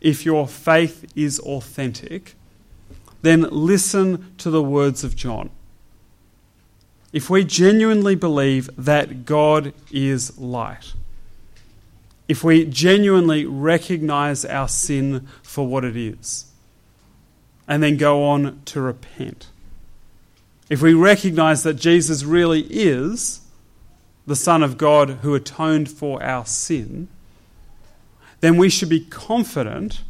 if 0.00 0.24
your 0.24 0.46
faith 0.46 1.10
is 1.16 1.38
authentic, 1.40 2.34
then 3.22 3.42
listen 3.50 4.34
to 4.38 4.50
the 4.50 4.62
words 4.62 5.04
of 5.04 5.16
John 5.16 5.50
if 7.12 7.28
we 7.28 7.44
genuinely 7.44 8.14
believe 8.14 8.70
that 8.76 9.26
God 9.26 9.74
is 9.90 10.38
light, 10.38 10.94
if 12.28 12.42
we 12.42 12.64
genuinely 12.64 13.44
recognize 13.44 14.44
our 14.44 14.68
sin 14.68 15.26
for 15.42 15.66
what 15.66 15.84
it 15.84 15.96
is, 15.96 16.46
and 17.68 17.82
then 17.82 17.96
go 17.96 18.24
on 18.24 18.62
to 18.66 18.80
repent, 18.80 19.48
if 20.70 20.80
we 20.80 20.94
recognize 20.94 21.62
that 21.64 21.74
Jesus 21.74 22.24
really 22.24 22.62
is 22.70 23.40
the 24.26 24.36
Son 24.36 24.62
of 24.62 24.78
God 24.78 25.10
who 25.22 25.34
atoned 25.34 25.90
for 25.90 26.22
our 26.22 26.46
sin, 26.46 27.08
then 28.40 28.56
we 28.56 28.70
should 28.70 28.88
be 28.88 29.00
confident 29.00 30.02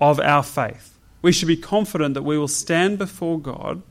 of 0.00 0.18
our 0.18 0.42
faith. 0.42 0.98
We 1.22 1.32
should 1.32 1.48
be 1.48 1.56
confident 1.56 2.14
that 2.14 2.22
we 2.22 2.36
will 2.36 2.48
stand 2.48 2.98
before 2.98 3.38
God 3.38 3.82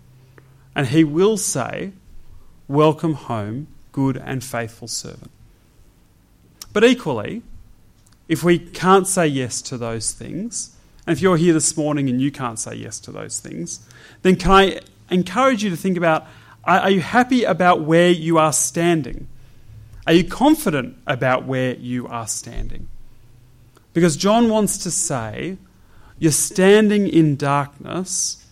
and 0.76 0.88
He 0.88 1.04
will 1.04 1.38
say, 1.38 1.94
Welcome 2.70 3.16
home, 3.16 3.66
good 3.92 4.16
and 4.16 4.44
faithful 4.44 4.88
servant. 4.88 5.32
But 6.72 6.84
equally, 6.84 7.42
if 8.28 8.44
we 8.44 8.60
can't 8.60 9.08
say 9.08 9.26
yes 9.26 9.60
to 9.64 9.78
those 9.78 10.12
things, 10.12 10.78
and 11.08 11.18
if 11.18 11.20
you're 11.20 11.38
here 11.38 11.54
this 11.54 11.76
morning 11.76 12.10
and 12.10 12.22
you 12.22 12.32
can't 12.32 12.60
say 12.60 12.76
yes 12.76 13.00
to 13.00 13.12
those 13.12 13.40
things, 13.40 13.80
then 14.22 14.36
can 14.36 14.52
I 14.52 14.80
encourage 15.10 15.64
you 15.64 15.72
to 15.72 15.76
think 15.76 15.98
about 15.98 16.28
are 16.64 16.92
you 16.92 17.02
happy 17.02 17.44
about 17.44 17.82
where 17.82 18.12
you 18.12 18.38
are 18.38 18.54
standing? 18.54 19.28
Are 20.06 20.14
you 20.14 20.24
confident 20.24 20.96
about 21.08 21.46
where 21.46 21.74
you 21.74 22.08
are 22.08 22.28
standing? 22.28 22.88
Because 23.94 24.16
John 24.16 24.48
wants 24.50 24.78
to 24.80 24.92
say, 24.92 25.58
you're 26.20 26.32
standing 26.32 27.08
in 27.08 27.36
darkness, 27.36 28.46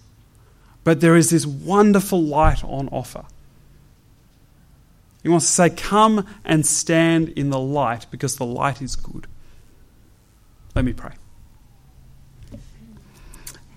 But 0.84 1.02
there 1.02 1.16
is 1.16 1.30
this 1.30 1.46
wonderful 1.46 2.24
light 2.24 2.64
on 2.64 2.88
offer. 2.90 3.26
He 5.28 5.30
wants 5.30 5.48
to 5.48 5.52
say, 5.52 5.70
Come 5.70 6.26
and 6.46 6.66
stand 6.66 7.28
in 7.28 7.50
the 7.50 7.60
light 7.60 8.06
because 8.10 8.38
the 8.38 8.46
light 8.46 8.82
is 8.82 8.96
good. 8.96 9.28
Let 10.74 10.86
me 10.86 10.94
pray. 10.94 11.16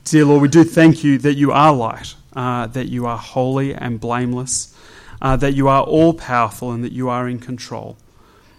Dear 0.05 0.27
Lord, 0.27 0.43
we 0.43 0.47
do 0.47 0.63
thank 0.63 1.03
you 1.03 1.19
that 1.19 1.35
you 1.35 1.51
are 1.51 1.75
light, 1.75 2.15
uh, 2.37 2.69
that 2.69 2.87
you 2.87 3.05
are 3.07 3.19
holy 3.19 3.75
and 3.75 3.99
blameless, 3.99 4.79
uh, 5.21 5.35
that 5.39 5.55
you 5.55 5.67
are 5.67 5.83
all 5.83 6.15
powerful, 6.15 6.71
and 6.71 6.85
that 6.85 6.93
you 6.93 7.09
are 7.09 7.29
in 7.29 7.41
control. 7.41 7.99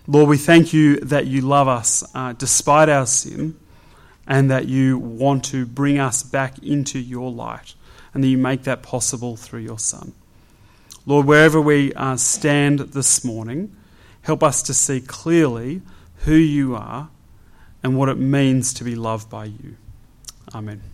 Lord, 0.06 0.28
we 0.28 0.38
thank 0.38 0.74
you 0.74 0.98
that 0.98 1.28
you 1.28 1.40
love 1.40 1.70
us 1.70 2.04
uh, 2.14 2.34
despite 2.34 2.90
our 2.90 3.06
sin, 3.06 3.58
and 4.28 4.52
that 4.52 4.68
you 4.68 4.98
want 4.98 5.46
to 5.46 5.66
bring 5.66 5.98
us 5.98 6.24
back 6.24 6.60
into 6.60 7.00
your 7.00 7.32
light, 7.32 7.74
and 8.14 8.22
that 8.22 8.28
you 8.28 8.38
make 8.38 8.64
that 8.64 8.84
possible 8.84 9.38
through 9.38 9.62
your 9.62 9.80
Son. 9.80 10.12
Lord, 11.06 11.26
wherever 11.26 11.60
we 11.60 11.94
uh, 11.94 12.16
stand 12.18 12.80
this 12.80 13.24
morning, 13.24 13.76
help 14.22 14.44
us 14.44 14.62
to 14.64 14.74
see 14.74 15.02
clearly 15.02 15.82
who 16.26 16.36
you 16.36 16.76
are 16.76 17.10
and 17.84 17.98
what 17.98 18.10
it 18.10 18.18
means 18.18 18.74
to 18.76 18.84
be 18.84 18.96
loved 18.96 19.30
by 19.30 19.46
you. 19.46 19.78
Amen. 20.54 20.91